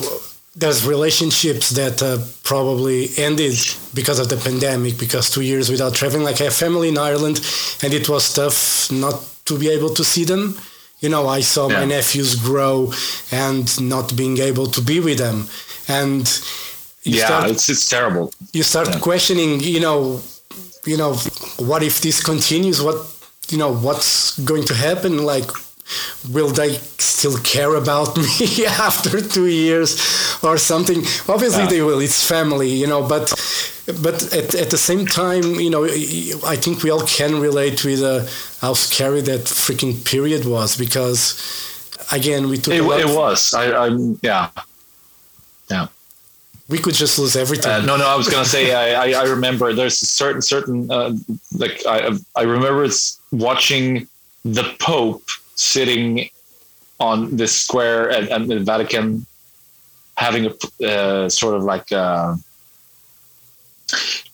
there's 0.55 0.85
relationships 0.87 1.71
that 1.71 2.01
uh, 2.01 2.17
probably 2.43 3.09
ended 3.17 3.55
because 3.93 4.19
of 4.19 4.29
the 4.29 4.37
pandemic, 4.37 4.97
because 4.97 5.29
two 5.29 5.41
years 5.41 5.69
without 5.69 5.93
traveling. 5.93 6.23
Like 6.23 6.39
I 6.39 6.45
have 6.45 6.53
family 6.53 6.89
in 6.89 6.97
Ireland, 6.97 7.37
and 7.83 7.93
it 7.93 8.07
was 8.07 8.33
tough 8.33 8.89
not 8.91 9.15
to 9.45 9.59
be 9.59 9.69
able 9.69 9.89
to 9.89 10.03
see 10.03 10.23
them. 10.23 10.57
You 10.99 11.09
know, 11.09 11.27
I 11.27 11.41
saw 11.41 11.69
yeah. 11.69 11.79
my 11.79 11.85
nephews 11.85 12.35
grow 12.35 12.91
and 13.31 13.67
not 13.89 14.15
being 14.15 14.37
able 14.37 14.67
to 14.67 14.81
be 14.81 14.99
with 15.01 15.17
them. 15.17 15.47
And 15.87 16.25
yeah, 17.03 17.25
start, 17.25 17.51
it's, 17.51 17.69
it's 17.69 17.89
terrible. 17.89 18.31
You 18.53 18.63
start 18.63 18.87
yeah. 18.87 18.99
questioning, 18.99 19.59
you 19.59 19.81
know, 19.81 20.21
you 20.85 20.97
know, 20.97 21.13
what 21.57 21.83
if 21.83 22.01
this 22.01 22.21
continues? 22.23 22.81
What, 22.81 22.97
you 23.49 23.57
know, 23.57 23.73
what's 23.73 24.37
going 24.39 24.63
to 24.65 24.73
happen? 24.73 25.23
Like, 25.23 25.49
will 26.31 26.49
they 26.49 26.73
still 26.97 27.37
care 27.39 27.75
about 27.75 28.17
me 28.25 28.65
after 28.65 29.21
two 29.21 29.47
years 29.47 29.91
or 30.43 30.57
something? 30.57 30.99
Obviously, 31.27 31.63
Yeah. 31.63 31.69
they 31.69 31.81
will. 31.81 31.99
It's 31.99 32.27
family, 32.27 32.69
you 32.69 32.87
know. 32.87 33.07
But 33.07 33.29
but 34.01 34.33
at, 34.33 34.55
at 34.55 34.69
the 34.71 34.77
same 34.77 35.05
time, 35.05 35.43
you 35.59 35.69
know, 35.69 35.85
I 35.85 36.55
think 36.55 36.81
we 36.83 36.89
all 36.89 37.05
can 37.05 37.39
relate 37.39 37.85
with 37.85 38.01
uh, 38.01 38.25
how 38.61 38.73
scary 38.73 39.21
that 39.21 39.41
freaking 39.41 40.03
period 40.03 40.45
was 40.45 40.75
because, 40.75 41.35
again, 42.11 42.49
we 42.49 42.57
took 42.57 42.73
It, 42.73 42.81
it 42.81 43.15
was. 43.15 43.53
I, 43.53 43.85
I'm 43.85 44.17
yeah. 44.23 44.49
Yeah. 45.69 45.87
We 46.67 46.79
could 46.79 46.95
just 46.95 47.19
lose 47.19 47.35
everything. 47.35 47.71
Uh, 47.71 47.81
no, 47.81 47.95
no. 47.95 48.07
I 48.07 48.15
was 48.15 48.27
gonna 48.27 48.43
say. 48.45 48.73
I, 48.73 49.11
I, 49.11 49.21
I 49.21 49.23
remember. 49.25 49.71
There's 49.73 50.01
a 50.01 50.05
certain, 50.05 50.41
certain. 50.41 50.89
Uh, 50.89 51.13
like 51.57 51.85
I, 51.87 52.11
I 52.35 52.41
remember 52.43 52.87
watching 53.31 54.07
the 54.43 54.75
Pope 54.79 55.23
sitting 55.55 56.29
on 56.99 57.35
this 57.35 57.55
square 57.55 58.09
at, 58.09 58.29
at 58.29 58.47
the 58.47 58.59
Vatican, 58.59 59.25
having 60.17 60.47
a 60.47 60.85
uh, 60.87 61.29
sort 61.29 61.55
of 61.55 61.63
like 61.63 61.91
uh, 61.91 62.35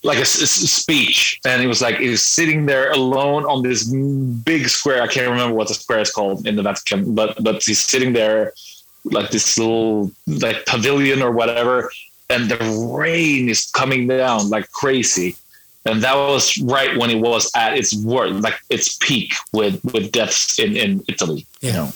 like 0.04 0.18
a, 0.18 0.22
s- 0.22 0.40
speech, 0.72 1.40
and 1.46 1.62
he 1.62 1.68
was 1.68 1.82
like 1.82 1.98
he 1.98 2.10
was 2.10 2.24
sitting 2.24 2.66
there 2.66 2.92
alone 2.92 3.44
on 3.44 3.62
this 3.62 3.84
big 4.46 4.70
square. 4.70 5.02
I 5.04 5.08
can't 5.08 5.30
remember 5.30 5.54
what 5.56 5.68
the 5.68 5.74
square 5.74 6.00
is 6.00 6.12
called 6.12 6.48
in 6.48 6.56
the 6.56 6.64
Vatican, 6.64 7.14
but 7.14 7.44
but 7.44 7.62
he's 7.62 7.82
sitting 7.82 8.14
there 8.14 8.54
like 9.04 9.32
this 9.32 9.58
little 9.58 10.12
like 10.28 10.66
pavilion 10.66 11.22
or 11.22 11.32
whatever, 11.32 11.92
and 12.32 12.50
the 12.50 12.58
rain 12.98 13.50
is 13.50 13.70
coming 13.72 14.08
down 14.08 14.50
like 14.50 14.72
crazy. 14.72 15.36
And 15.86 16.02
that 16.04 16.16
was 16.16 16.58
right 16.60 16.96
when 17.00 17.10
it 17.10 17.20
was 17.20 17.50
at 17.56 17.76
its 17.76 17.92
worst, 18.06 18.36
like 18.48 18.60
its 18.70 18.98
peak 18.98 19.34
with 19.52 19.84
with 19.94 20.12
deaths 20.12 20.60
in 20.60 20.78
in 20.78 21.04
Italy. 21.08 21.46
You 21.62 21.72
know, 21.74 21.88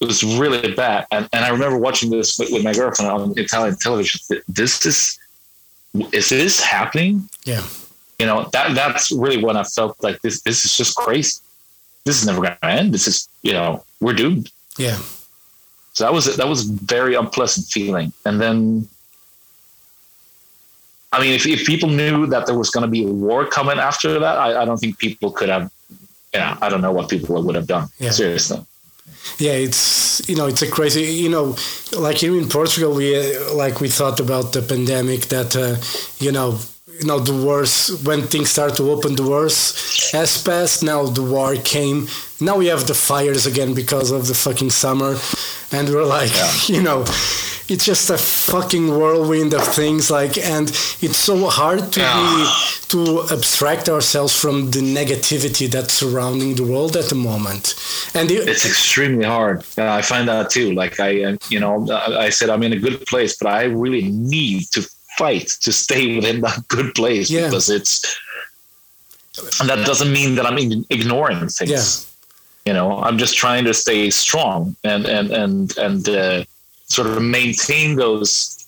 it 0.00 0.06
was 0.06 0.22
really 0.22 0.72
bad. 0.74 1.06
And 1.10 1.28
and 1.32 1.44
I 1.44 1.48
remember 1.50 1.76
watching 1.78 2.10
this 2.10 2.38
with, 2.38 2.50
with 2.52 2.62
my 2.62 2.72
girlfriend 2.72 3.10
on 3.10 3.34
Italian 3.36 3.76
television. 3.76 4.20
This 4.48 4.86
is 4.86 5.18
is 6.12 6.28
this 6.28 6.60
happening? 6.62 7.28
yeah, 7.44 7.62
You 8.20 8.26
know, 8.26 8.48
that 8.52 8.74
that's 8.74 9.10
really 9.12 9.42
when 9.42 9.56
I 9.56 9.64
felt 9.64 9.96
like 10.06 10.22
this 10.22 10.42
this 10.42 10.64
is 10.64 10.76
just 10.76 10.94
crazy. 10.96 11.40
This 12.04 12.20
is 12.20 12.26
never 12.26 12.40
gonna 12.42 12.58
end. 12.62 12.94
This 12.94 13.06
is 13.08 13.28
you 13.42 13.52
know, 13.52 13.82
we're 14.00 14.14
doomed. 14.22 14.50
yeah, 14.78 14.98
So 15.92 16.04
that 16.04 16.12
was 16.12 16.24
that 16.36 16.48
was 16.48 16.68
a 16.68 16.72
very 16.96 17.14
unpleasant 17.14 17.66
feeling. 17.66 18.12
And 18.26 18.40
then, 18.40 18.88
I 21.14 21.20
mean, 21.20 21.32
if, 21.32 21.46
if 21.46 21.64
people 21.64 21.88
knew 21.88 22.26
that 22.26 22.46
there 22.46 22.58
was 22.58 22.70
going 22.70 22.82
to 22.82 22.90
be 22.90 23.04
a 23.04 23.12
war 23.26 23.46
coming 23.46 23.78
after 23.78 24.18
that, 24.18 24.36
I, 24.36 24.62
I 24.62 24.64
don't 24.64 24.78
think 24.78 24.98
people 24.98 25.30
could 25.30 25.48
have. 25.48 25.70
Yeah, 26.32 26.58
I 26.60 26.68
don't 26.68 26.80
know 26.80 26.90
what 26.90 27.08
people 27.08 27.40
would 27.40 27.54
have 27.54 27.68
done. 27.68 27.86
Yeah. 28.00 28.10
Seriously. 28.10 28.58
yeah. 29.38 29.52
It's 29.52 30.28
you 30.28 30.34
know, 30.34 30.46
it's 30.48 30.62
a 30.62 30.68
crazy. 30.68 31.02
You 31.02 31.28
know, 31.28 31.56
like 32.06 32.16
here 32.16 32.36
in 32.36 32.48
Portugal, 32.48 32.92
we 32.94 33.06
uh, 33.14 33.54
like 33.54 33.80
we 33.80 33.88
thought 33.88 34.18
about 34.18 34.52
the 34.52 34.62
pandemic 34.62 35.20
that 35.34 35.54
uh, 35.54 35.76
you 36.24 36.32
know. 36.32 36.58
You 37.00 37.06
know 37.06 37.18
the 37.18 37.44
worst 37.44 38.06
when 38.06 38.22
things 38.22 38.50
start 38.50 38.76
to 38.76 38.90
open. 38.90 39.16
The 39.16 39.28
worst 39.28 40.12
has 40.12 40.40
passed. 40.42 40.82
Now 40.82 41.04
the 41.06 41.22
war 41.22 41.56
came. 41.56 42.06
Now 42.40 42.56
we 42.58 42.66
have 42.66 42.86
the 42.86 42.94
fires 42.94 43.46
again 43.46 43.74
because 43.74 44.10
of 44.12 44.28
the 44.28 44.34
fucking 44.34 44.70
summer, 44.70 45.16
and 45.72 45.88
we're 45.88 46.04
like, 46.04 46.30
you 46.68 46.82
know, 46.82 47.00
it's 47.68 47.84
just 47.84 48.10
a 48.10 48.18
fucking 48.18 48.88
whirlwind 48.96 49.54
of 49.54 49.66
things. 49.66 50.10
Like, 50.10 50.38
and 50.38 50.68
it's 51.00 51.16
so 51.16 51.48
hard 51.48 51.92
to 51.92 52.00
be 52.00 52.46
to 52.88 53.22
abstract 53.34 53.88
ourselves 53.88 54.38
from 54.38 54.70
the 54.70 54.80
negativity 54.80 55.68
that's 55.68 55.94
surrounding 55.94 56.54
the 56.54 56.62
world 56.62 56.96
at 56.96 57.06
the 57.06 57.14
moment. 57.16 57.74
And 58.14 58.30
it, 58.30 58.48
It's 58.48 58.64
extremely 58.66 59.24
hard. 59.24 59.64
Uh, 59.76 59.90
I 59.90 60.02
find 60.02 60.28
that 60.28 60.50
too. 60.50 60.72
Like 60.74 61.00
I, 61.00 61.24
uh, 61.24 61.36
you 61.48 61.58
know, 61.58 61.90
I 61.90 62.30
said 62.30 62.50
I'm 62.50 62.62
in 62.62 62.72
a 62.72 62.78
good 62.78 63.04
place, 63.06 63.36
but 63.36 63.48
I 63.48 63.64
really 63.64 64.10
need 64.10 64.70
to 64.72 64.88
fight 65.18 65.48
to 65.62 65.72
stay 65.72 66.16
within 66.16 66.40
that 66.42 66.66
good 66.68 66.94
place 66.94 67.30
Yeah. 67.30 67.44
because 67.46 67.70
it's. 67.70 68.02
And 69.60 69.68
that 69.68 69.84
doesn't 69.84 70.12
mean 70.12 70.36
that 70.36 70.46
I'm 70.46 70.58
ignoring 70.90 71.48
things. 71.48 71.70
Yeah. 71.70 72.70
You 72.70 72.72
know, 72.72 73.02
I'm 73.02 73.18
just 73.18 73.36
trying 73.36 73.64
to 73.64 73.74
stay 73.74 74.08
strong 74.10 74.76
and 74.84 75.06
and 75.06 75.30
and 75.32 75.76
and 75.76 76.08
uh, 76.08 76.44
sort 76.86 77.08
of 77.08 77.20
maintain 77.22 77.96
those 77.96 78.66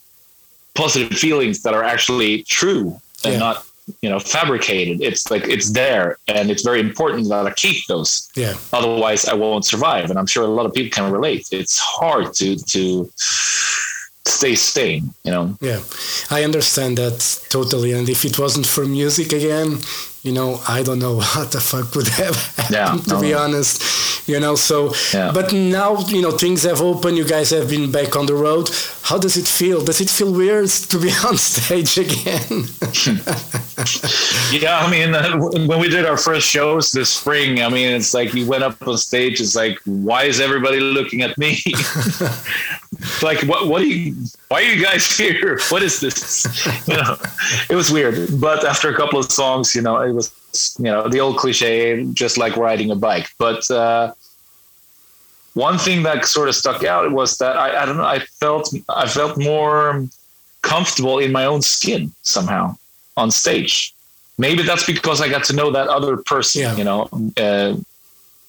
positive 0.74 1.16
feelings 1.16 1.62
that 1.62 1.72
are 1.72 1.84
actually 1.84 2.42
true 2.42 3.00
and 3.24 3.34
Yeah. 3.34 3.38
not 3.38 3.64
you 4.02 4.10
know 4.10 4.18
fabricated. 4.18 5.00
It's 5.00 5.30
like 5.30 5.44
it's 5.48 5.70
there, 5.70 6.18
and 6.26 6.50
it's 6.50 6.62
very 6.64 6.80
important 6.80 7.28
that 7.28 7.46
I 7.46 7.52
keep 7.52 7.86
those 7.86 8.28
yeah, 8.34 8.54
otherwise 8.72 9.28
I 9.28 9.34
won't 9.34 9.64
survive. 9.64 10.10
And 10.10 10.18
I'm 10.18 10.26
sure 10.26 10.42
a 10.44 10.48
lot 10.48 10.66
of 10.66 10.74
people 10.74 10.90
can 10.90 11.12
relate. 11.12 11.46
It's 11.52 11.78
hard 11.78 12.34
to 12.34 12.56
to 12.56 13.08
stay 14.26 14.54
sane, 14.56 15.14
you 15.24 15.30
know. 15.30 15.56
yeah, 15.60 15.80
I 16.30 16.44
understand 16.44 16.98
that 16.98 17.18
totally. 17.48 17.92
And 17.92 18.08
if 18.08 18.24
it 18.24 18.38
wasn't 18.38 18.66
for 18.66 18.84
music 18.84 19.32
again, 19.32 19.78
you 20.22 20.32
know, 20.32 20.60
I 20.68 20.82
don't 20.82 20.98
know 20.98 21.14
what 21.22 21.52
the 21.52 21.60
fuck 21.60 21.94
would 21.94 22.08
have 22.08 22.36
happened. 22.56 22.74
Yeah, 22.74 22.96
to 23.14 23.20
be 23.20 23.30
no. 23.32 23.38
honest, 23.44 24.28
you 24.28 24.40
know. 24.40 24.56
So, 24.56 24.92
Yeah. 25.14 25.30
but 25.32 25.52
now 25.52 25.98
you 26.08 26.20
know 26.22 26.32
things 26.32 26.64
have 26.64 26.80
opened. 26.80 27.16
You 27.16 27.24
guys 27.24 27.50
have 27.50 27.68
been 27.70 27.90
back 27.92 28.16
on 28.16 28.26
the 28.26 28.34
road. 28.34 28.68
How 29.02 29.18
does 29.18 29.36
it 29.36 29.46
feel? 29.46 29.84
Does 29.84 30.00
it 30.00 30.10
feel 30.10 30.32
weird 30.32 30.68
to 30.90 30.98
be 30.98 31.10
on 31.28 31.38
stage 31.38 31.96
again? 31.98 32.66
Yeah, 34.50 34.78
I 34.78 34.90
mean, 34.90 35.14
uh, 35.14 35.36
when 35.68 35.78
we 35.80 35.88
did 35.88 36.04
our 36.06 36.16
first 36.16 36.48
shows 36.48 36.90
this 36.92 37.10
spring, 37.10 37.62
I 37.62 37.68
mean, 37.68 37.88
it's 37.94 38.14
like 38.14 38.34
you 38.34 38.46
went 38.46 38.64
up 38.64 38.76
on 38.88 38.96
stage. 38.98 39.40
It's 39.40 39.54
like, 39.54 39.78
why 39.84 40.24
is 40.24 40.40
everybody 40.40 40.80
looking 40.80 41.22
at 41.22 41.36
me? 41.38 41.58
Like, 43.22 43.42
what? 43.42 43.68
What 43.68 43.82
are 43.82 43.86
you? 43.86 44.14
Why 44.48 44.62
are 44.62 44.72
you 44.72 44.82
guys 44.82 45.16
here? 45.18 45.58
What 45.70 45.82
is 45.82 46.00
this? 46.00 46.46
You 46.88 46.96
know, 46.96 47.16
it 47.70 47.74
was 47.74 47.90
weird. 47.90 48.40
But 48.40 48.64
after 48.64 48.88
a 48.88 48.96
couple 48.96 49.18
of 49.18 49.30
songs, 49.30 49.74
you 49.74 49.82
know, 49.82 50.00
it 50.02 50.12
was 50.12 50.32
you 50.78 50.84
know 50.84 51.08
the 51.08 51.20
old 51.20 51.36
cliche, 51.38 52.04
just 52.14 52.38
like 52.38 52.56
riding 52.56 52.90
a 52.90 52.96
bike. 52.96 53.28
But 53.38 53.68
uh, 53.70 54.12
one 55.54 55.78
thing 55.78 56.02
that 56.02 56.26
sort 56.26 56.48
of 56.48 56.54
stuck 56.54 56.84
out 56.84 57.10
was 57.12 57.38
that 57.38 57.56
I, 57.56 57.82
I 57.82 57.86
don't 57.86 57.96
know. 57.96 58.04
I 58.04 58.20
felt 58.20 58.72
I 58.88 59.06
felt 59.08 59.38
more 59.38 60.06
comfortable 60.62 61.18
in 61.18 61.32
my 61.32 61.44
own 61.44 61.62
skin 61.62 62.12
somehow 62.22 62.76
on 63.16 63.30
stage. 63.30 63.94
Maybe 64.38 64.62
that's 64.62 64.84
because 64.84 65.22
I 65.22 65.28
got 65.30 65.44
to 65.44 65.54
know 65.54 65.70
that 65.70 65.88
other 65.88 66.18
person, 66.18 66.60
Yeah. 66.60 66.76
you 66.76 66.84
know, 66.84 67.08
uh, 67.38 67.76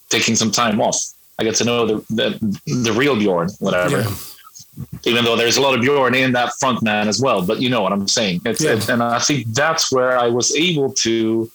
taking 0.10 0.36
some 0.36 0.52
time 0.52 0.82
off. 0.82 0.98
I 1.40 1.44
got 1.46 1.56
to 1.56 1.64
know 1.64 1.86
the 1.86 1.96
the, 2.10 2.58
the 2.84 2.92
real 2.92 3.16
Bjorn, 3.16 3.50
whatever. 3.60 4.02
Yeah. 4.02 4.14
Even 5.06 5.24
though 5.26 5.36
there's 5.36 5.58
a 5.58 5.62
lot 5.62 5.74
of 5.76 5.82
Bjorn 5.82 6.14
in 6.16 6.32
that 6.34 6.54
front 6.60 6.82
man 6.84 7.08
as 7.08 7.20
well, 7.22 7.42
but 7.46 7.60
you 7.62 7.70
know 7.70 7.82
what 7.82 7.92
I'm 7.94 8.08
saying. 8.08 8.42
It's, 8.46 8.62
Yeah. 8.62 8.74
it- 8.76 8.90
and 8.90 9.02
I 9.02 9.20
think 9.20 9.48
that's 9.54 9.92
where 9.92 10.18
I 10.20 10.28
was 10.28 10.56
able 10.56 10.92
to 11.06 11.50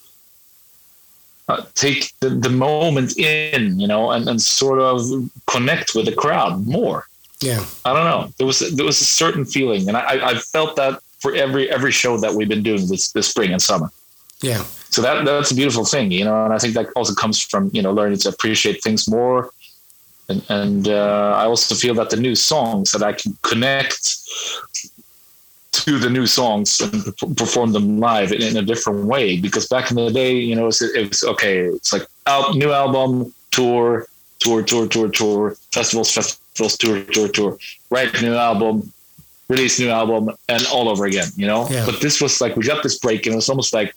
uh, 1.48 1.62
take 1.74 2.12
the, 2.20 2.30
the 2.30 2.48
moment 2.48 3.18
in, 3.18 3.78
you 3.78 3.87
know, 3.87 4.11
and, 4.12 4.28
and 4.28 4.40
sort 4.40 4.78
of 4.80 5.00
connect 5.46 5.94
with 5.94 6.06
the 6.06 6.12
crowd 6.12 6.66
more. 6.66 7.06
yeah, 7.40 7.64
I 7.85 7.92
don't 7.92 8.04
know. 8.04 8.32
There 8.38 8.46
was 8.46 8.61
there 8.76 8.87
was 8.87 9.00
a 9.00 9.04
certain 9.04 9.44
feeling, 9.44 9.88
and 9.88 9.96
I, 9.96 10.30
I 10.30 10.35
felt 10.38 10.76
that 10.76 11.00
for 11.20 11.35
every 11.35 11.68
every 11.70 11.90
show 11.90 12.16
that 12.18 12.32
we've 12.35 12.48
been 12.48 12.62
doing 12.62 12.87
this 12.88 13.11
this 13.12 13.26
spring 13.28 13.50
and 13.52 13.61
summer. 13.61 13.90
yeah, 14.40 14.62
So 14.90 15.02
that 15.02 15.24
that's 15.24 15.50
a 15.50 15.54
beautiful 15.54 15.85
thing, 15.85 16.12
you 16.12 16.24
know. 16.24 16.44
And 16.44 16.52
I 16.54 16.58
think 16.58 16.74
that 16.74 16.87
also 16.94 17.14
comes 17.14 17.40
from 17.40 17.70
you 17.72 17.82
know 17.82 17.92
learning 17.92 18.18
to 18.24 18.28
appreciate 18.28 18.82
things 18.82 19.08
more, 19.08 19.50
and 20.33 20.42
and 20.49 20.88
uh, 20.88 21.35
I 21.37 21.45
also 21.45 21.75
feel 21.75 21.95
that 21.95 22.11
the 22.11 22.16
new 22.16 22.35
songs 22.35 22.92
that 22.92 23.03
I 23.03 23.12
can 23.12 23.37
connect 23.42 24.18
to 25.73 25.99
the 25.99 26.11
new 26.11 26.27
songs 26.27 26.81
and 26.81 27.37
perform 27.37 27.73
them 27.73 27.99
live 27.99 28.31
in, 28.33 28.42
in 28.42 28.57
a 28.57 28.62
different 28.62 29.07
way. 29.07 29.40
Because 29.40 29.66
back 29.66 29.90
in 29.90 29.97
the 29.97 30.11
day, 30.11 30.33
you 30.35 30.55
know, 30.55 30.64
it 30.64 30.66
was, 30.66 30.83
it 30.83 31.09
was 31.09 31.25
okay. 31.25 31.61
It's 31.61 31.92
like 31.92 32.07
al- 32.27 32.55
new 32.55 32.73
album, 32.73 33.33
tour, 33.51 34.07
tour, 34.38 34.62
tour, 34.62 34.87
tour, 34.87 35.09
tour, 35.09 35.57
festivals, 35.73 36.12
festivals, 36.12 36.77
tour, 36.77 37.03
tour, 37.05 37.29
tour. 37.29 37.59
Write 37.90 38.21
new 38.21 38.35
album, 38.35 38.92
release 39.49 39.81
new 39.81 39.88
album, 39.88 40.31
and 40.49 40.66
all 40.66 40.88
over 40.88 41.07
again. 41.07 41.29
You 41.37 41.47
know. 41.47 41.68
Yeah. 41.71 41.87
But 41.87 42.01
this 42.01 42.21
was 42.21 42.40
like 42.40 42.55
we 42.57 42.64
got 42.64 42.83
this 42.83 42.99
break, 42.99 43.27
and 43.27 43.33
it 43.33 43.37
was 43.37 43.49
almost 43.49 43.73
like 43.73 43.95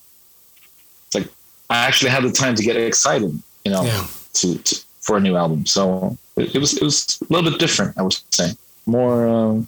it's 1.07 1.15
like 1.15 1.27
I 1.69 1.85
actually 1.85 2.11
had 2.11 2.23
the 2.23 2.31
time 2.31 2.55
to 2.55 2.63
get 2.63 2.77
excited. 2.77 3.31
You 3.65 3.71
know 3.71 3.83
yeah. 3.83 4.07
to, 4.33 4.57
to 4.57 4.85
for 5.01 5.17
a 5.17 5.19
new 5.19 5.35
album. 5.35 5.65
So 5.65 6.17
it, 6.37 6.55
it 6.55 6.59
was 6.59 6.73
it 6.77 6.83
was 6.83 7.19
a 7.29 7.33
little 7.33 7.49
bit 7.51 7.59
different. 7.59 7.97
I 7.97 8.01
would 8.03 8.17
say 8.31 8.51
more. 8.85 9.27
Um, 9.27 9.67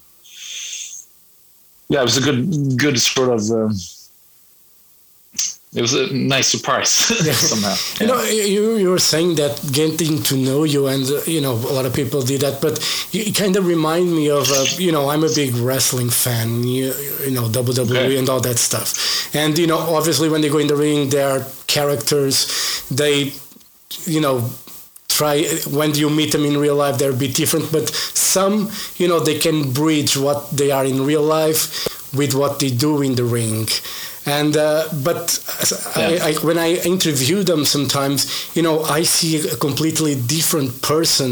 yeah, 1.89 2.01
it 2.01 2.03
was 2.03 2.17
a 2.17 2.21
good 2.21 2.77
good 2.77 2.99
sort 2.99 3.29
of. 3.29 3.49
Um, 3.51 3.71
it 5.75 5.81
was 5.81 5.93
a 5.93 6.11
nice 6.13 6.47
surprise 6.47 6.89
somehow. 7.49 7.75
You 7.99 8.07
know, 8.07 8.23
you 8.23 8.77
you 8.77 8.89
were 8.89 8.99
saying 8.99 9.35
that 9.35 9.61
getting 9.71 10.23
to 10.23 10.35
know 10.35 10.63
you, 10.63 10.87
and 10.87 11.03
uh, 11.05 11.21
you 11.27 11.41
know, 11.41 11.53
a 11.53 11.73
lot 11.77 11.85
of 11.85 11.93
people 11.93 12.21
did 12.21 12.41
that, 12.41 12.61
but 12.61 12.79
you 13.11 13.31
kind 13.33 13.55
of 13.57 13.67
remind 13.67 14.11
me 14.15 14.29
of, 14.29 14.49
uh, 14.49 14.65
you 14.77 14.91
know, 14.91 15.09
I'm 15.09 15.23
a 15.23 15.29
big 15.35 15.53
wrestling 15.55 16.09
fan, 16.09 16.63
you, 16.63 16.93
you 17.25 17.31
know, 17.31 17.43
WWE 17.49 17.91
Okay. 17.91 18.17
and 18.17 18.27
all 18.29 18.39
that 18.41 18.57
stuff, 18.57 19.35
and 19.35 19.57
you 19.57 19.67
know, 19.67 19.77
obviously 19.77 20.29
when 20.29 20.41
they 20.41 20.49
go 20.49 20.57
in 20.57 20.67
the 20.67 20.75
ring, 20.75 21.09
they 21.09 21.21
are 21.21 21.45
characters, 21.67 22.47
they, 22.89 23.33
you 24.05 24.21
know, 24.21 24.49
try 25.17 25.35
when 25.79 25.91
you 26.01 26.07
meet 26.19 26.31
them 26.31 26.45
in 26.49 26.55
real 26.65 26.75
life 26.83 26.95
they're 26.97 27.15
a 27.19 27.21
bit 27.25 27.33
different 27.41 27.65
but 27.71 27.85
some 28.33 28.55
you 29.01 29.07
know 29.09 29.19
they 29.19 29.37
can 29.45 29.57
bridge 29.81 30.13
what 30.25 30.39
they 30.59 30.69
are 30.77 30.85
in 30.93 30.97
real 31.11 31.25
life 31.39 31.63
with 32.19 32.33
what 32.41 32.53
they 32.59 32.69
do 32.85 32.91
in 33.07 33.13
the 33.15 33.23
ring 33.39 33.67
and 34.39 34.53
uh, 34.57 34.83
but 35.07 35.25
Yeah. 35.95 36.03
I, 36.25 36.29
I, 36.29 36.31
when 36.47 36.57
I 36.57 36.69
interview 36.93 37.43
them, 37.43 37.61
sometimes 37.65 38.17
you 38.55 38.61
know 38.61 38.75
I 38.99 39.03
see 39.05 39.33
a 39.39 39.55
completely 39.67 40.13
different 40.37 40.71
person 40.81 41.29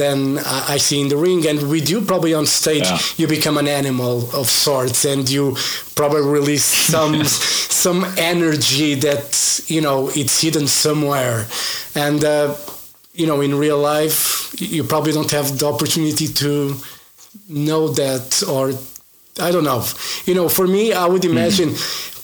than 0.00 0.38
I 0.38 0.74
I 0.74 0.78
see 0.86 0.98
in 1.04 1.08
the 1.08 1.16
ring. 1.26 1.46
And 1.50 1.58
with 1.74 1.86
you, 1.92 2.00
probably 2.00 2.32
on 2.40 2.46
stage, 2.46 2.88
Yeah. 2.88 2.98
you 3.18 3.26
become 3.28 3.56
an 3.64 3.68
animal 3.68 4.14
of 4.40 4.46
sorts, 4.48 5.04
and 5.04 5.28
you 5.34 5.56
probably 6.00 6.22
release 6.40 6.64
some 6.92 7.24
some 7.84 8.00
energy 8.34 8.90
that 9.06 9.26
you 9.74 9.80
know 9.86 9.98
it's 10.20 10.36
hidden 10.44 10.66
somewhere, 10.66 11.46
and. 11.94 12.24
Uh, 12.24 12.54
you 13.14 13.26
know, 13.26 13.40
in 13.40 13.54
real 13.54 13.78
life, 13.78 14.54
you 14.58 14.84
probably 14.84 15.12
don't 15.12 15.30
have 15.30 15.58
the 15.58 15.66
opportunity 15.66 16.26
to 16.28 16.76
know 17.48 17.88
that, 17.88 18.42
or 18.48 18.72
I 19.40 19.50
don't 19.52 19.64
know. 19.64 19.84
You 20.26 20.34
know, 20.34 20.48
for 20.48 20.66
me, 20.66 20.92
I 20.92 21.06
would 21.06 21.22
mm-hmm. 21.22 21.36
imagine 21.36 21.74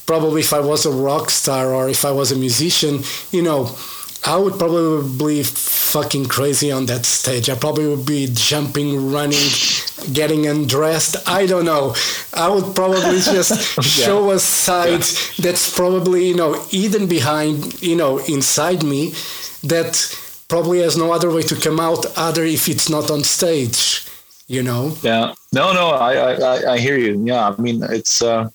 probably 0.05 0.41
if 0.41 0.53
I 0.53 0.59
was 0.59 0.85
a 0.85 0.91
rock 0.91 1.29
star 1.29 1.73
or 1.73 1.89
if 1.89 2.03
I 2.03 2.11
was 2.11 2.31
a 2.31 2.35
musician, 2.35 2.99
you 3.31 3.41
know, 3.41 3.75
I 4.25 4.37
would 4.37 4.59
probably 4.59 5.17
be 5.17 5.43
fucking 5.43 6.25
crazy 6.25 6.71
on 6.71 6.85
that 6.87 7.05
stage. 7.05 7.49
I 7.49 7.55
probably 7.55 7.87
would 7.87 8.05
be 8.05 8.29
jumping, 8.31 9.11
running, 9.11 9.49
getting 10.13 10.45
undressed. 10.45 11.27
I 11.27 11.47
don't 11.47 11.65
know. 11.65 11.95
I 12.33 12.47
would 12.49 12.75
probably 12.75 13.19
just 13.37 13.81
show 13.81 14.31
a 14.31 14.39
side 14.39 15.01
that's 15.39 15.75
probably, 15.75 16.27
you 16.27 16.35
know, 16.35 16.53
hidden 16.69 17.07
behind, 17.07 17.81
you 17.81 17.95
know, 17.95 18.19
inside 18.19 18.83
me 18.83 19.15
that 19.63 20.15
probably 20.51 20.79
has 20.81 20.97
no 20.97 21.07
other 21.13 21.29
way 21.35 21.41
to 21.51 21.55
come 21.55 21.79
out 21.79 22.01
other 22.17 22.43
if 22.43 22.67
it's 22.67 22.89
not 22.89 23.09
on 23.09 23.23
stage, 23.23 24.05
you 24.55 24.61
know? 24.61 24.83
Yeah. 25.01 25.33
No, 25.53 25.71
no, 25.79 25.85
I, 26.09 26.11
I, 26.33 26.73
I- 26.73 26.77
hear 26.85 26.97
you. 27.05 27.13
Yeah. 27.31 27.43
I 27.49 27.61
mean, 27.65 27.77
it's, 27.97 28.21
uh, 28.21 28.49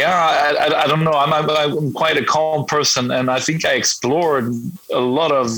yeah, 0.00 0.14
I, 0.14 0.48
I, 0.64 0.82
I 0.84 0.86
don't 0.86 1.04
know. 1.04 1.12
I'm, 1.12 1.32
I'm, 1.38 1.48
I'm 1.50 1.92
quite 1.92 2.16
a 2.16 2.24
calm 2.24 2.64
person, 2.64 3.10
and 3.10 3.30
I 3.30 3.38
think 3.46 3.64
I 3.66 3.72
explored 3.82 4.46
a 4.92 4.98
lot 5.18 5.30
of 5.30 5.48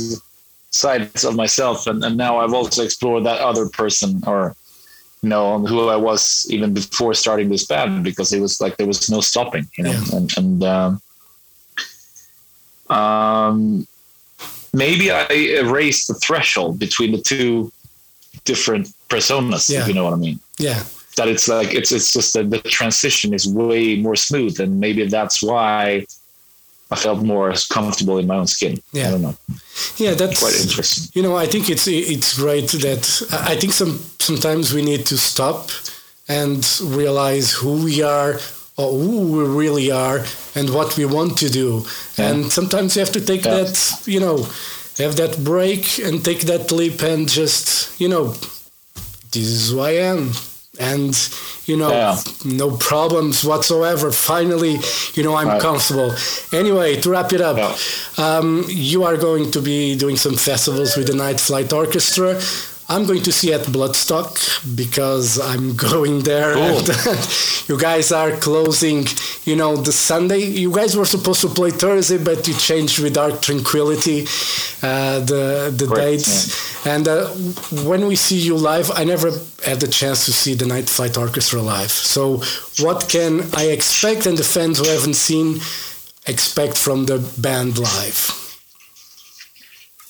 sides 0.70 1.24
of 1.24 1.34
myself, 1.36 1.86
and, 1.86 2.02
and 2.04 2.16
now 2.16 2.38
I've 2.40 2.54
also 2.54 2.82
explored 2.82 3.22
that 3.24 3.40
other 3.40 3.68
person, 3.68 4.20
or 4.26 4.56
you 5.22 5.28
know, 5.28 5.58
who 5.66 5.88
I 5.88 5.96
was 6.08 6.46
even 6.50 6.74
before 6.74 7.14
starting 7.14 7.48
this 7.48 7.66
band, 7.66 8.02
because 8.04 8.32
it 8.32 8.40
was 8.40 8.60
like 8.60 8.76
there 8.78 8.86
was 8.86 9.08
no 9.10 9.20
stopping, 9.20 9.66
you 9.76 9.84
know, 9.84 9.90
Yeah. 9.90 10.16
and 10.16 10.28
and 10.38 10.58
um, 10.76 10.90
um, 12.98 13.86
maybe 14.84 15.06
I 15.10 15.26
erased 15.64 16.04
the 16.10 16.14
threshold 16.26 16.72
between 16.84 17.10
the 17.16 17.22
two 17.30 17.52
different 18.50 18.84
personas, 19.12 19.62
Yeah. 19.68 19.80
if 19.80 19.88
you 19.88 19.94
know 19.98 20.04
what 20.08 20.14
I 20.18 20.20
mean 20.26 20.38
Yeah. 20.68 20.80
that 21.18 21.28
it's 21.34 21.46
like 21.56 21.70
it's 21.78 21.90
it's 21.96 22.10
just 22.16 22.30
that 22.34 22.46
the 22.54 22.60
transition 22.78 23.28
is 23.38 23.44
way 23.62 23.82
more 24.06 24.16
smooth 24.28 24.54
and 24.62 24.70
maybe 24.84 25.00
that's 25.16 25.38
why 25.50 26.06
I 26.94 26.96
felt 26.96 27.20
more 27.34 27.48
comfortable 27.76 28.16
in 28.20 28.26
my 28.32 28.36
own 28.40 28.46
skin. 28.56 28.74
Yeah. 28.98 29.08
I 29.08 29.10
don't 29.12 29.22
know. 29.26 29.36
Yeah, 30.04 30.14
that's 30.20 30.38
Quite 30.44 30.58
interesting. 30.66 31.02
You 31.16 31.22
know, 31.26 31.34
I 31.44 31.46
think 31.52 31.64
it's 31.74 31.86
it's 32.14 32.30
great 32.44 32.68
that 32.86 33.04
I 33.52 33.54
think 33.60 33.72
some 33.80 33.92
sometimes 34.28 34.64
we 34.76 34.82
need 34.90 35.02
to 35.12 35.16
stop 35.30 35.60
and 36.38 36.60
realize 37.00 37.46
who 37.60 37.72
we 37.88 37.96
are 38.18 38.32
or 38.78 38.92
who 38.92 39.16
we 39.34 39.44
really 39.62 39.90
are 39.90 40.24
and 40.54 40.70
what 40.70 40.96
we 40.96 41.04
want 41.04 41.36
to 41.38 41.48
do. 41.50 41.84
Yeah. 42.16 42.28
And 42.30 42.52
sometimes 42.52 42.94
you 42.96 43.00
have 43.00 43.12
to 43.12 43.20
take 43.20 43.44
Yeah. 43.44 43.56
that, 43.64 43.74
you 44.06 44.20
know, 44.20 44.36
have 44.98 45.14
that 45.16 45.34
break 45.44 45.98
and 46.04 46.24
take 46.24 46.40
that 46.52 46.70
leap 46.72 47.02
and 47.02 47.28
just, 47.28 47.90
you 48.00 48.08
know, 48.08 48.34
this 49.32 49.46
is 49.56 49.70
who 49.70 49.80
I 49.80 49.94
am. 50.12 50.32
And, 50.80 51.12
you 51.66 51.76
know, 51.76 51.90
Yeah. 51.90 52.16
no 52.44 52.70
problems 52.90 53.42
whatsoever. 53.42 54.12
Finally, 54.12 54.74
you 55.14 55.22
know, 55.24 55.34
I'm 55.34 55.48
Right. 55.48 55.60
comfortable. 55.60 56.14
Anyway, 56.52 57.00
to 57.02 57.10
wrap 57.10 57.32
it 57.32 57.40
up, 57.40 57.58
um, 58.16 58.64
you 58.68 59.02
are 59.08 59.16
going 59.16 59.50
to 59.50 59.60
be 59.60 59.96
doing 59.96 60.16
some 60.16 60.36
festivals 60.36 60.96
with 60.96 61.06
the 61.08 61.14
Night 61.14 61.40
Flight 61.40 61.72
Orchestra. 61.72 62.40
I'm 62.90 63.04
going 63.04 63.22
to 63.24 63.32
see 63.32 63.52
at 63.52 63.62
Bloodstock 63.62 64.74
because 64.74 65.38
I'm 65.38 65.76
going 65.90 66.20
there. 66.20 66.54
Cool. 66.54 66.78
And 66.78 66.88
you 67.68 67.78
guys 67.78 68.12
are 68.12 68.32
closing, 68.32 69.06
you 69.44 69.56
know, 69.56 69.76
the 69.76 69.92
Sunday. 69.92 70.38
You 70.38 70.72
guys 70.72 70.96
were 70.96 71.04
supposed 71.04 71.42
to 71.42 71.48
play 71.48 71.70
Thursday, 71.70 72.16
but 72.16 72.48
you 72.48 72.54
changed 72.54 72.98
with 72.98 73.14
Dark 73.14 73.42
Tranquillity 73.42 74.26
uh, 74.82 75.18
the 75.20 75.74
the 75.76 75.86
Correct, 75.86 76.00
dates. 76.00 76.86
And 76.86 77.06
uh, 77.06 77.26
when 77.84 78.06
we 78.06 78.16
see 78.16 78.38
you 78.38 78.56
live, 78.56 78.90
I 78.94 79.04
never 79.04 79.30
had 79.64 79.80
the 79.80 79.88
chance 79.88 80.24
to 80.26 80.32
see 80.32 80.54
the 80.54 80.66
Night 80.66 80.88
Flight 80.88 81.16
Orchestra 81.18 81.60
live. 81.60 81.90
So, 81.90 82.42
what 82.78 83.08
can 83.08 83.42
I 83.54 83.64
expect, 83.66 84.26
and 84.26 84.38
the 84.38 84.44
fans 84.44 84.78
who 84.78 84.88
haven't 84.88 85.14
seen 85.14 85.60
expect 86.26 86.78
from 86.78 87.06
the 87.06 87.18
band 87.38 87.78
live? 87.78 88.47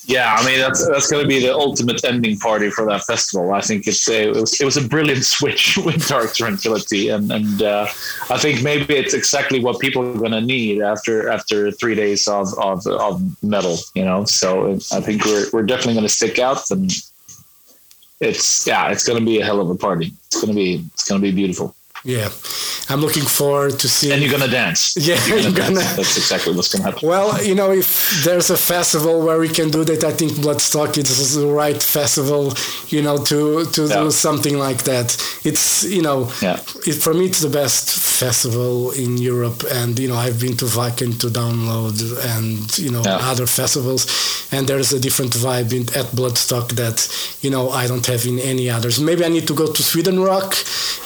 Yeah, 0.08 0.34
I 0.38 0.46
mean 0.46 0.58
that's 0.58 0.88
that's 0.88 1.10
going 1.10 1.22
to 1.22 1.28
be 1.28 1.38
the 1.38 1.54
ultimate 1.54 2.02
ending 2.02 2.38
party 2.38 2.70
for 2.70 2.86
that 2.86 3.04
festival. 3.04 3.52
I 3.52 3.60
think 3.60 3.86
it's 3.86 4.08
a, 4.08 4.28
it 4.28 4.34
was 4.34 4.58
it 4.58 4.64
was 4.64 4.78
a 4.78 4.88
brilliant 4.88 5.22
switch 5.36 5.76
with 5.76 6.08
Dark 6.08 6.34
Tranquillity, 6.34 7.10
and 7.10 7.30
and 7.30 7.62
uh, 7.62 7.86
I 8.30 8.38
think 8.38 8.62
maybe 8.62 8.96
it's 8.96 9.12
exactly 9.12 9.60
what 9.60 9.80
people 9.80 10.02
are 10.02 10.18
going 10.18 10.32
to 10.32 10.40
need 10.40 10.80
after 10.80 11.28
after 11.28 11.70
three 11.70 11.94
days 11.94 12.26
of, 12.26 12.48
of 12.58 12.86
of 12.86 13.20
metal. 13.44 13.76
You 13.94 14.06
know, 14.06 14.24
so 14.24 14.72
I 14.92 15.00
think 15.02 15.26
we're 15.26 15.44
we're 15.52 15.62
definitely 15.62 15.94
going 15.94 16.06
to 16.06 16.18
stick 16.20 16.38
out, 16.38 16.70
and 16.70 16.90
it's 18.18 18.66
yeah, 18.66 18.90
it's 18.90 19.06
going 19.06 19.18
to 19.18 19.26
be 19.26 19.40
a 19.40 19.44
hell 19.44 19.60
of 19.60 19.68
a 19.68 19.76
party. 19.76 20.14
It's 20.28 20.40
going 20.40 20.48
to 20.48 20.54
be 20.54 20.86
it's 20.94 21.06
going 21.06 21.20
to 21.20 21.26
be 21.26 21.34
beautiful, 21.34 21.76
Yeah, 22.02 22.30
I'm 22.90 23.00
looking 23.00 23.24
forward 23.24 23.78
to 23.80 23.88
seeing. 23.88 24.12
and 24.14 24.22
you're 24.22 24.30
going 24.30 24.42
to 24.50 24.56
dance. 24.62 24.94
Yeah, 25.08 25.18
you're 25.26 25.42
to 25.42 25.52
dance. 25.52 25.78
gonna- 25.78 25.96
That's 25.96 26.16
exactly 26.16 26.54
what's 26.54 26.68
going 26.72 26.82
to 26.84 26.90
happen. 26.90 27.08
Well, 27.08 27.42
you 27.44 27.54
know, 27.54 27.70
if 27.72 28.22
there's 28.24 28.50
a 28.50 28.56
festival 28.56 29.20
where 29.26 29.38
we 29.38 29.48
can 29.48 29.70
do 29.70 29.84
that, 29.84 30.04
I 30.04 30.12
think 30.12 30.32
Bloodstock 30.32 30.96
is 30.98 31.34
the 31.34 31.46
right 31.46 31.82
festival, 31.82 32.54
you 32.88 33.02
know, 33.02 33.16
to 33.30 33.38
to 33.76 33.82
Yeah. 33.86 34.02
do 34.04 34.10
something 34.10 34.56
like 34.58 34.80
that. 34.84 35.08
It's, 35.44 35.84
you 35.84 36.02
know, 36.02 36.30
Yeah. 36.40 36.58
it, 36.86 36.96
for 37.04 37.12
me, 37.14 37.24
it's 37.26 37.40
the 37.40 37.50
best 37.62 37.84
festival 38.22 38.90
in 38.92 39.10
Europe. 39.32 39.60
And, 39.80 39.98
you 39.98 40.08
know, 40.08 40.16
I've 40.16 40.38
been 40.40 40.56
to 40.62 40.66
Viking 40.66 41.12
to 41.22 41.28
download 41.28 41.96
and, 42.36 42.58
you 42.78 42.90
know, 42.90 43.02
Yeah. 43.04 43.30
other 43.32 43.46
festivals. 43.46 44.02
And 44.54 44.66
there's 44.68 44.92
a 44.92 45.00
different 45.06 45.32
vibe 45.46 45.70
in, 45.78 45.82
at 46.00 46.06
Bloodstock 46.18 46.68
that, 46.82 46.98
you 47.44 47.50
know, 47.54 47.64
I 47.70 47.86
don't 47.90 48.06
have 48.06 48.22
in 48.26 48.38
any 48.52 48.66
others. 48.76 48.98
Maybe 48.98 49.22
I 49.24 49.30
need 49.36 49.46
to 49.48 49.54
go 49.54 49.66
to 49.76 49.82
Sweden 49.82 50.18
Rock, 50.20 50.56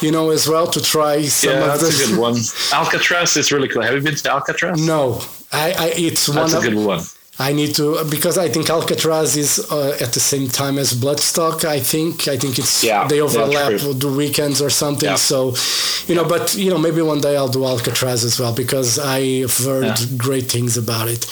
you 0.01 0.11
know, 0.15 0.31
as 0.31 0.49
well 0.49 0.67
to 0.69 0.81
try 0.81 1.15
some 1.27 1.51
Yeah, 1.51 1.72
of 1.75 1.81
that's 1.81 1.99
the. 1.99 2.05
a 2.05 2.09
good 2.09 2.19
one. 2.19 2.37
Alcatraz 2.73 3.37
is 3.37 3.53
really 3.53 3.69
cool. 3.69 3.83
Have 3.83 3.95
you 3.95 4.01
been 4.01 4.15
to 4.15 4.31
Alcatraz? 4.31 4.85
No, 4.87 5.21
I, 5.53 5.73
I 5.79 5.93
it's 5.97 6.29
one 6.29 6.37
That's 6.39 6.55
a 6.55 6.59
of 6.59 6.63
good 6.63 6.75
one. 6.75 7.01
I 7.39 7.55
need 7.55 7.75
to 7.77 8.05
because 8.11 8.37
I 8.37 8.49
think 8.51 8.69
Alcatraz 8.69 9.37
is 9.39 9.59
uh, 9.73 9.97
at 10.01 10.13
the 10.13 10.21
same 10.21 10.49
time 10.49 10.79
as 10.79 10.93
Bloodstock. 10.93 11.65
I 11.65 11.81
think 11.81 12.29
I 12.29 12.37
think 12.37 12.59
it's 12.59 12.85
Yeah, 12.85 13.09
they 13.09 13.21
overlap 13.23 13.79
true. 13.79 13.89
with 13.89 14.01
the 14.01 14.09
weekends 14.09 14.61
or 14.61 14.69
something. 14.69 15.09
Yeah. 15.09 15.15
So, 15.17 15.55
you 16.09 16.15
know, 16.15 16.27
but 16.27 16.55
you 16.55 16.69
know, 16.71 16.77
maybe 16.77 17.01
one 17.01 17.23
day 17.23 17.35
I'll 17.35 17.49
do 17.49 17.65
Alcatraz 17.65 18.23
as 18.23 18.39
well 18.39 18.53
because 18.55 18.99
I've 18.99 19.57
heard 19.57 19.99
Yeah. 19.99 20.07
great 20.19 20.53
things 20.53 20.77
about 20.77 21.09
it. 21.09 21.27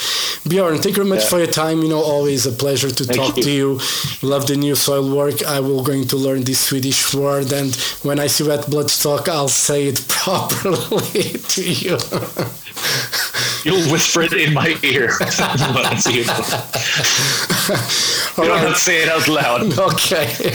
Bjorn, 0.48 0.76
thank 0.78 0.96
you 0.96 1.02
very 1.04 1.08
much 1.08 1.24
Yeah. 1.24 1.28
for 1.28 1.38
your 1.38 1.52
time. 1.52 1.82
You 1.82 1.90
know, 1.90 2.00
always 2.00 2.46
a 2.46 2.52
pleasure 2.52 2.90
to 2.90 3.04
Thank 3.04 3.18
talk 3.20 3.36
you. 3.36 3.42
to 3.42 3.50
you. 3.50 3.80
Love 4.22 4.46
the 4.46 4.56
new 4.56 4.74
Soilwork. 4.74 5.44
I 5.44 5.60
will 5.60 5.82
going 5.82 6.06
to 6.08 6.16
learn 6.16 6.44
this 6.44 6.60
Swedish 6.60 7.12
word, 7.12 7.52
and 7.52 7.76
when 8.02 8.18
I 8.18 8.26
see 8.26 8.44
you 8.44 8.52
at 8.52 8.62
Bloodstock, 8.70 9.28
I'll 9.28 9.48
say 9.66 9.86
it 9.88 10.00
properly 10.08 11.24
to 11.54 11.62
you. 11.62 11.98
You'll 13.64 13.92
whisper 13.92 14.22
it 14.22 14.32
in 14.32 14.54
my 14.54 14.74
ear. 14.82 15.10
when 15.90 15.98
I 15.98 16.00
you 18.36 18.36
don't 18.36 18.48
right. 18.48 18.60
have 18.60 18.74
to 18.74 18.80
say 18.80 19.02
it 19.02 19.08
out 19.08 19.28
loud. 19.28 19.78
Okay. 19.92 20.54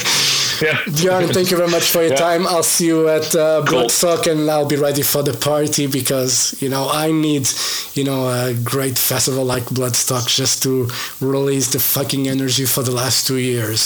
Yeah. 0.61 0.77
Bjorn, 0.85 1.27
thank 1.33 1.51
you 1.51 1.57
very 1.57 1.69
much 1.69 1.89
for 1.91 2.01
your 2.01 2.11
Yeah. 2.11 2.15
time. 2.17 2.47
I'll 2.47 2.63
see 2.63 2.87
you 2.87 3.09
at 3.09 3.35
uh, 3.35 3.63
Cool. 3.67 3.81
Bloodstock 3.83 4.25
and 4.31 4.49
I'll 4.49 4.65
be 4.67 4.77
ready 4.77 5.01
for 5.01 5.21
the 5.21 5.33
party 5.33 5.85
because, 5.87 6.55
you 6.61 6.69
know, 6.69 6.87
I 6.89 7.11
need, 7.11 7.49
you 7.93 8.05
know, 8.05 8.29
a 8.29 8.53
great 8.53 8.97
festival 8.97 9.43
like 9.43 9.63
Bloodstock 9.65 10.27
just 10.29 10.63
to 10.63 10.87
release 11.19 11.73
the 11.73 11.79
fucking 11.79 12.27
energy 12.29 12.65
for 12.65 12.83
the 12.83 12.91
last 12.91 13.27
two 13.27 13.37
years. 13.37 13.81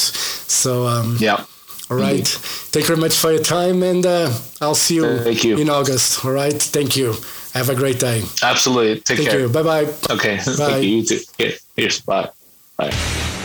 So, 0.48 0.86
um, 0.88 1.18
Yeah. 1.20 1.44
all 1.90 1.98
right. 1.98 2.28
Thank 2.28 2.84
you 2.88 2.96
very 2.96 3.00
much 3.02 3.18
for 3.18 3.32
your 3.32 3.42
time 3.44 3.82
and 3.82 4.06
uh, 4.06 4.30
I'll 4.62 4.76
see 4.76 4.96
you, 4.96 5.18
Thank 5.24 5.44
you. 5.44 5.58
in 5.58 5.70
August. 5.72 6.24
All 6.24 6.32
right. 6.32 6.62
Thank 6.62 6.96
you. 6.96 7.16
Have 7.54 7.70
a 7.70 7.76
great 7.76 8.00
day. 8.00 8.24
Absolutely. 8.44 9.02
Take 9.02 9.18
Thank 9.18 9.30
care. 9.30 9.40
you. 9.42 9.50
Bye 9.58 9.64
bye. 9.64 9.86
Okay. 10.10 10.38
Bye. 10.38 10.42
Thank 10.44 10.84
you. 10.84 10.90
You 10.98 11.04
too. 11.06 11.54
Here's 11.76 12.02
bye. 12.02 12.30
Bye. 12.78 13.36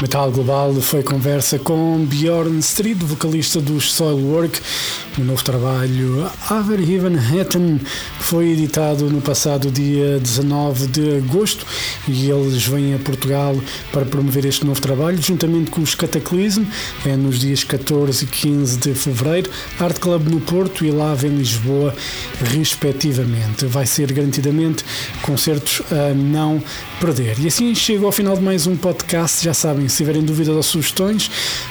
Metal 0.00 0.32
Global 0.32 0.72
foi 0.80 1.02
conversa 1.02 1.58
com 1.58 2.06
Bjorn 2.06 2.58
Street, 2.60 2.96
vocalista 2.96 3.60
dos 3.60 3.92
Soilwork. 3.92 4.58
O 5.18 5.20
novo 5.22 5.44
trabalho 5.44 6.30
Aver 6.48 6.80
Even 6.80 7.18
Hatten 7.18 7.78
foi 8.18 8.52
editado 8.52 9.10
no 9.10 9.20
passado 9.20 9.70
dia 9.70 10.18
19 10.18 10.86
de 10.86 11.18
agosto 11.18 11.66
e 12.08 12.30
eles 12.30 12.64
vêm 12.64 12.94
a 12.94 12.98
Portugal 12.98 13.54
para 13.92 14.06
promover 14.06 14.46
este 14.46 14.64
novo 14.64 14.80
trabalho, 14.80 15.20
juntamente 15.20 15.70
com 15.70 15.82
os 15.82 15.94
Cataclysm, 15.94 16.64
é 17.04 17.14
nos 17.14 17.38
dias 17.38 17.62
14 17.62 18.24
e 18.24 18.26
15 18.26 18.78
de 18.78 18.94
fevereiro, 18.94 19.50
Art 19.78 19.98
Club 19.98 20.28
no 20.28 20.40
Porto 20.40 20.82
e 20.82 20.90
Lave 20.90 21.26
em 21.26 21.36
Lisboa, 21.36 21.94
respectivamente. 22.40 23.66
Vai 23.66 23.84
ser 23.84 24.10
garantidamente 24.12 24.82
concertos 25.20 25.82
a 25.90 26.14
não 26.14 26.62
perder. 26.98 27.38
E 27.40 27.48
assim 27.48 27.74
chego 27.74 28.06
ao 28.06 28.12
final 28.12 28.36
de 28.36 28.42
mais 28.42 28.66
um 28.66 28.76
podcast. 28.76 29.44
Já 29.44 29.52
sabem, 29.52 29.89
se 29.90 29.98
tiverem 29.98 30.22
dúvidas 30.22 30.56
ou 30.56 30.62
sugestões, 30.62 31.30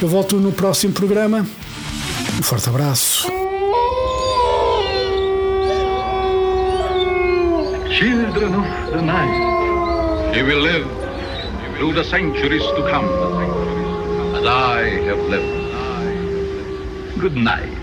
Eu 0.01 0.07
volto 0.07 0.37
no 0.37 0.51
próximo 0.51 0.93
programa. 0.93 1.45
Um 2.39 2.43
forte 2.43 2.69
abraço. 2.69 3.27
Children 7.99 8.55
of 8.55 8.91
the 8.93 9.01
night, 9.01 9.48
you 10.35 10.45
will 10.45 10.61
live 10.61 10.87
through 11.77 11.93
the 11.93 12.03
centuries 12.03 12.61
to 12.61 12.87
come, 12.89 13.05
as 14.35 14.45
I 14.45 14.81
have 15.07 15.19
lived. 15.19 15.59
Good 17.19 17.35
night. 17.35 17.78